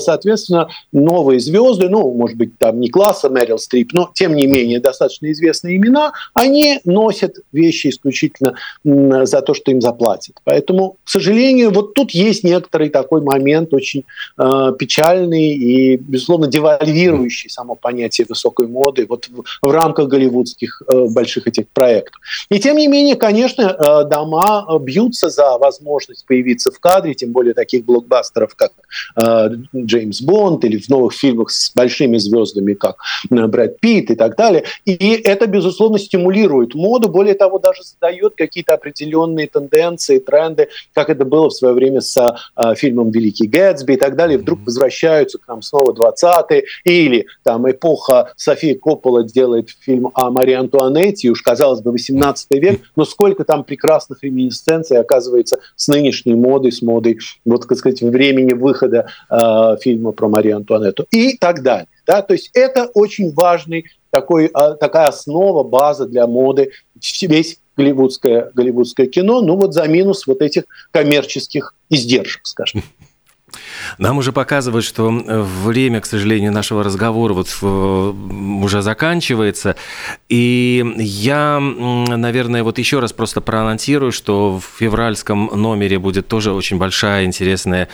соответственно, 0.00 0.68
новые 0.92 1.40
звезды, 1.40 1.90
ну, 1.90 2.10
может 2.14 2.38
быть, 2.38 2.58
там 2.58 2.80
не 2.80 2.88
класса 2.88 3.28
Мэрил 3.28 3.58
Стрип, 3.58 3.92
но, 3.92 4.10
тем 4.14 4.34
не 4.34 4.46
менее, 4.46 4.80
достаточно 4.80 5.30
известные 5.30 5.76
имена, 5.76 6.12
они 6.32 6.80
носят 6.84 7.36
вещи 7.52 7.88
исключительно 7.88 8.54
за 8.82 9.42
то, 9.42 9.52
что 9.52 9.70
им 9.70 9.82
заплатят. 9.82 10.36
Поэтому, 10.44 10.96
к 11.04 11.10
сожалению, 11.10 11.70
вот 11.70 11.92
тут 11.92 12.12
есть 12.12 12.44
некоторый 12.44 12.88
такой 12.88 13.20
момент 13.20 13.74
очень 13.74 14.04
э, 14.38 14.72
печальный 14.78 15.48
и, 15.48 15.96
безусловно, 15.96 16.46
девальвирующий 16.46 17.50
само 17.50 17.74
понятие 17.74 18.26
высокой 18.26 18.68
моды 18.68 19.06
вот 19.06 19.28
в, 19.60 19.70
рамках 19.70 20.08
голливудских 20.08 20.82
э, 20.86 21.06
больших 21.10 21.46
этих 21.46 21.68
проектов. 21.68 22.20
И, 22.48 22.58
тем 22.58 22.78
не 22.78 22.88
менее, 22.88 23.16
конечно, 23.16 24.04
дома 24.04 24.66
бьются 24.80 25.28
за 25.28 25.58
возможность 25.58 26.24
появиться 26.26 26.70
в 26.70 26.80
кадре, 26.80 27.11
тем 27.14 27.32
более 27.32 27.54
таких 27.54 27.84
блокбастеров, 27.84 28.54
как 28.54 28.72
э, 29.16 29.48
Джеймс 29.76 30.20
Бонд 30.22 30.64
или 30.64 30.78
в 30.78 30.88
новых 30.88 31.14
фильмах 31.14 31.50
с 31.50 31.72
большими 31.74 32.18
звездами, 32.18 32.74
как 32.74 32.96
э, 33.30 33.46
Брэд 33.46 33.80
Питт 33.80 34.10
и 34.10 34.14
так 34.14 34.36
далее. 34.36 34.64
И 34.84 35.20
это, 35.24 35.46
безусловно, 35.46 35.98
стимулирует 35.98 36.74
моду, 36.74 37.08
более 37.08 37.34
того, 37.34 37.58
даже 37.58 37.82
задает 37.82 38.34
какие-то 38.36 38.74
определенные 38.74 39.46
тенденции, 39.46 40.18
тренды, 40.18 40.68
как 40.94 41.10
это 41.10 41.24
было 41.24 41.48
в 41.48 41.54
свое 41.54 41.74
время 41.74 42.00
с 42.00 42.16
э, 42.56 42.74
фильмом 42.74 43.10
«Великий 43.10 43.46
Гэтсби» 43.46 43.94
и 43.94 43.96
так 43.96 44.16
далее. 44.16 44.38
Вдруг 44.38 44.60
возвращаются 44.64 45.38
к 45.38 45.48
нам 45.48 45.62
снова 45.62 45.92
20-е, 45.92 46.64
или 46.84 47.26
там 47.42 47.70
эпоха 47.70 48.32
Софии 48.36 48.74
Коппола 48.74 49.24
делает 49.24 49.70
фильм 49.70 50.10
о 50.14 50.30
Марии 50.30 50.54
Антуанетте, 50.54 51.30
уж 51.30 51.42
казалось 51.42 51.80
бы 51.80 51.92
18 51.92 52.50
век, 52.52 52.80
но 52.96 53.04
сколько 53.04 53.44
там 53.44 53.64
прекрасных 53.64 54.22
реминисценций 54.22 54.98
оказывается 54.98 55.60
с 55.76 55.88
нынешней 55.88 56.34
модой, 56.34 56.72
с 56.72 56.82
модой, 56.82 57.01
вот, 57.44 57.68
так 57.68 57.78
сказать, 57.78 58.00
времени 58.02 58.52
выхода 58.52 59.06
э, 59.30 59.76
фильма 59.80 60.12
про 60.12 60.28
Марию 60.28 60.56
Антуанетту 60.56 61.06
и 61.10 61.36
так 61.36 61.62
далее. 61.62 61.88
Да? 62.06 62.22
То 62.22 62.34
есть 62.34 62.50
это 62.54 62.86
очень 62.94 63.32
важный 63.32 63.86
такой, 64.10 64.46
э, 64.46 64.74
такая 64.78 65.08
основа, 65.08 65.62
база 65.62 66.06
для 66.06 66.26
моды, 66.26 66.70
весь 67.22 67.58
голливудское, 67.76 68.50
голливудское 68.54 69.06
кино, 69.06 69.40
ну 69.40 69.56
вот 69.56 69.74
за 69.74 69.86
минус 69.88 70.26
вот 70.26 70.42
этих 70.42 70.64
коммерческих 70.90 71.74
издержек, 71.88 72.42
скажем. 72.44 72.82
Нам 73.98 74.18
уже 74.18 74.32
показывают, 74.32 74.84
что 74.84 75.08
время, 75.10 76.00
к 76.00 76.06
сожалению, 76.06 76.52
нашего 76.52 76.82
разговора 76.82 77.34
вот 77.34 77.48
уже 77.62 78.82
заканчивается. 78.82 79.76
И 80.28 80.84
я, 80.96 81.60
наверное, 81.60 82.62
вот 82.62 82.78
еще 82.78 83.00
раз 83.00 83.12
просто 83.12 83.40
проанонсирую, 83.40 84.12
что 84.12 84.58
в 84.58 84.78
февральском 84.78 85.50
номере 85.54 85.98
будет 85.98 86.28
тоже 86.28 86.52
очень 86.52 86.78
большая 86.78 87.24
интересная 87.24 87.88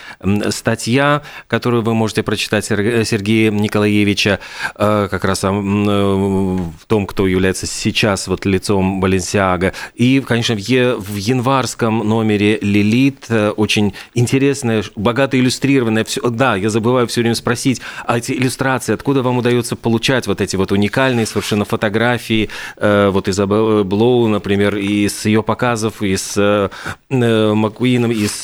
статья, 0.51 1.23
которую 1.47 1.83
вы 1.83 1.95
можете 1.95 2.23
прочитать 2.23 2.65
Сергея 2.65 3.51
Николаевича 3.51 4.41
э, 4.75 5.09
как 5.11 5.25
раз 5.25 5.43
в 5.43 6.87
том, 6.87 7.07
кто 7.07 7.27
является 7.27 7.67
сейчас 7.67 8.29
вот 8.29 8.45
лицом 8.47 9.01
Баленсиага. 9.01 9.73
И, 9.95 10.21
конечно, 10.21 10.55
в 10.55 11.17
январском 11.17 11.99
номере 11.99 12.59
«Лилит» 12.61 13.27
э, 13.29 13.51
очень 13.51 13.95
интересная, 14.15 14.83
богато 14.97 15.37
иллюстрированная. 15.49 16.05
Все, 16.05 16.21
да, 16.29 16.57
я 16.57 16.71
забываю 16.71 17.07
все 17.07 17.23
время 17.23 17.35
спросить, 17.35 17.81
а 18.07 18.19
эти 18.19 18.33
иллюстрации, 18.33 18.93
откуда 18.93 19.23
вам 19.23 19.39
удается 19.39 19.77
получать 19.77 20.27
вот 20.27 20.41
эти 20.41 20.57
вот 20.57 20.73
уникальные 20.73 21.27
совершенно 21.27 21.65
фотографии, 21.65 22.51
э, 22.77 23.09
вот 23.11 23.29
из 23.29 23.39
Блоу, 23.39 24.29
например, 24.29 24.77
из 24.77 25.25
ее 25.25 25.43
показов, 25.43 26.03
из 26.03 26.35
э, 26.37 26.69
Маккуином, 27.09 28.13
из 28.13 28.43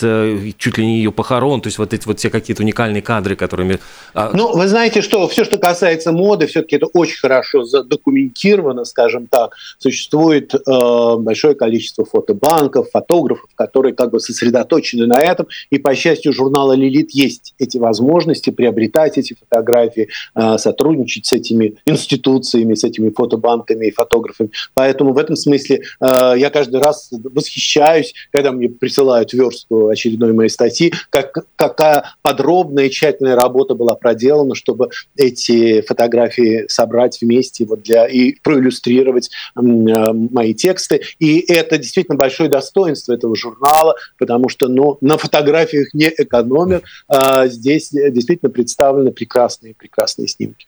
чуть 0.56 0.78
ли 0.78 0.86
не 0.86 0.98
ее 0.98 1.12
похорон, 1.12 1.60
то 1.60 1.66
есть 1.66 1.78
вот 1.78 1.92
эти 1.92 2.06
вот 2.06 2.18
все 2.18 2.30
какие-то 2.30 2.62
уникальные 2.62 3.02
кадры, 3.02 3.36
которыми... 3.36 3.78
А, 4.14 4.30
ну, 4.32 4.56
вы 4.56 4.66
знаете, 4.68 5.02
что 5.02 5.28
все, 5.28 5.44
что 5.44 5.58
касается 5.58 6.12
моды, 6.12 6.46
все-таки 6.46 6.76
это 6.76 6.86
очень 6.86 7.18
хорошо 7.18 7.64
задокументировано, 7.64 8.84
скажем 8.84 9.26
так. 9.26 9.54
Существует 9.78 10.54
э, 10.54 11.16
большое 11.18 11.54
количество 11.54 12.04
фотобанков, 12.04 12.88
фотографов, 12.90 13.48
которые 13.54 13.94
как 13.94 14.10
бы 14.10 14.20
сосредоточены 14.20 15.06
на 15.06 15.20
этом. 15.20 15.46
И, 15.70 15.78
по 15.78 15.94
счастью, 15.94 16.32
журнала 16.32 16.72
«Лилит» 16.94 17.10
есть 17.10 17.54
эти 17.58 17.78
возможности 17.78 18.50
приобретать 18.50 19.18
эти 19.18 19.34
фотографии, 19.34 20.08
э, 20.34 20.58
сотрудничать 20.58 21.26
с 21.26 21.32
этими 21.32 21.76
институциями, 21.86 22.74
с 22.74 22.84
этими 22.84 23.10
фотобанками 23.10 23.86
и 23.86 23.90
фотографами. 23.90 24.50
Поэтому 24.74 25.12
в 25.12 25.18
этом 25.18 25.36
смысле 25.36 25.82
э, 26.00 26.34
я 26.36 26.50
каждый 26.50 26.80
раз 26.80 27.10
восхищаюсь, 27.10 28.14
когда 28.30 28.52
мне 28.52 28.68
присылают 28.68 29.32
верстку 29.32 29.88
очередной 29.88 30.32
моей 30.32 30.50
статьи, 30.50 30.92
как, 31.10 31.44
какая 31.56 32.14
подробная 32.22 32.86
и 32.86 32.90
тщательная 32.90 33.36
работа 33.36 33.74
была 33.74 33.94
проделана, 33.94 34.54
чтобы 34.54 34.90
эти 35.16 35.80
фотографии 35.82 36.64
собрать 36.68 37.18
вместе 37.20 37.64
вот 37.64 37.82
для, 37.82 38.06
и 38.06 38.34
проиллюстрировать 38.42 39.30
э, 39.56 39.60
мои 39.60 40.54
тексты. 40.54 41.02
И 41.18 41.40
это 41.40 41.78
действительно 41.78 42.16
большое 42.16 42.48
достоинство 42.48 43.12
этого 43.12 43.34
журнала, 43.36 43.96
потому 44.18 44.48
что 44.48 44.68
ну, 44.68 44.98
на 45.00 45.18
фотографиях 45.18 45.92
не 45.94 46.12
экономят. 46.16 46.83
А 47.08 47.46
здесь 47.46 47.90
действительно 47.90 48.50
представлены 48.50 49.12
прекрасные, 49.12 49.74
прекрасные 49.74 50.28
снимки. 50.28 50.66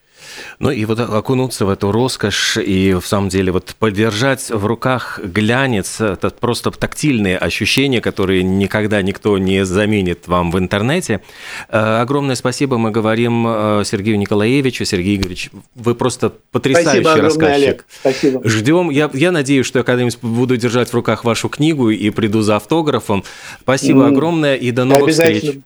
Ну 0.58 0.70
и 0.70 0.84
вот 0.84 0.98
окунуться 0.98 1.66
в 1.66 1.68
эту 1.68 1.92
роскошь 1.92 2.56
и 2.56 2.94
в 2.94 3.06
самом 3.06 3.28
деле 3.28 3.52
вот 3.52 3.74
подержать 3.78 4.50
в 4.50 4.64
руках 4.66 5.20
глянец, 5.22 6.00
это 6.00 6.30
просто 6.30 6.70
тактильные 6.70 7.36
ощущения, 7.36 8.00
которые 8.00 8.42
никогда 8.42 9.02
никто 9.02 9.38
не 9.38 9.64
заменит 9.64 10.26
вам 10.26 10.50
в 10.50 10.58
интернете. 10.58 11.20
Э, 11.68 12.00
огромное 12.00 12.34
спасибо 12.34 12.78
мы 12.78 12.90
говорим 12.90 13.46
э, 13.46 13.82
Сергею 13.84 14.18
Николаевичу. 14.18 14.84
Сергей 14.84 15.16
Игоревич, 15.16 15.50
вы 15.74 15.94
просто 15.94 16.32
потрясающий 16.50 17.02
спасибо 17.02 17.22
рассказчик. 17.22 17.54
Олег. 17.54 17.86
Спасибо. 18.00 18.48
Ждем. 18.48 18.90
Я, 18.90 19.10
я 19.12 19.32
надеюсь, 19.32 19.66
что 19.66 19.80
я 19.80 19.84
когда-нибудь 19.84 20.18
буду 20.22 20.56
держать 20.56 20.88
в 20.88 20.94
руках 20.94 21.24
вашу 21.24 21.48
книгу 21.48 21.90
и 21.90 22.10
приду 22.10 22.40
за 22.40 22.56
автографом. 22.56 23.24
Спасибо 23.60 24.04
mm. 24.04 24.08
огромное 24.08 24.56
и 24.56 24.70
до 24.70 24.84
новых 24.84 25.10
встреч. 25.10 25.60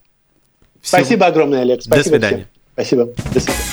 Спасибо 0.83 1.27
огромное, 1.27 1.63
Олег. 1.63 1.83
Спасибо 1.83 2.19
до 2.19 2.27
свидания. 2.27 2.37
Всем. 2.37 2.47
Спасибо. 2.75 3.05
До 3.33 3.41
свидания. 3.41 3.70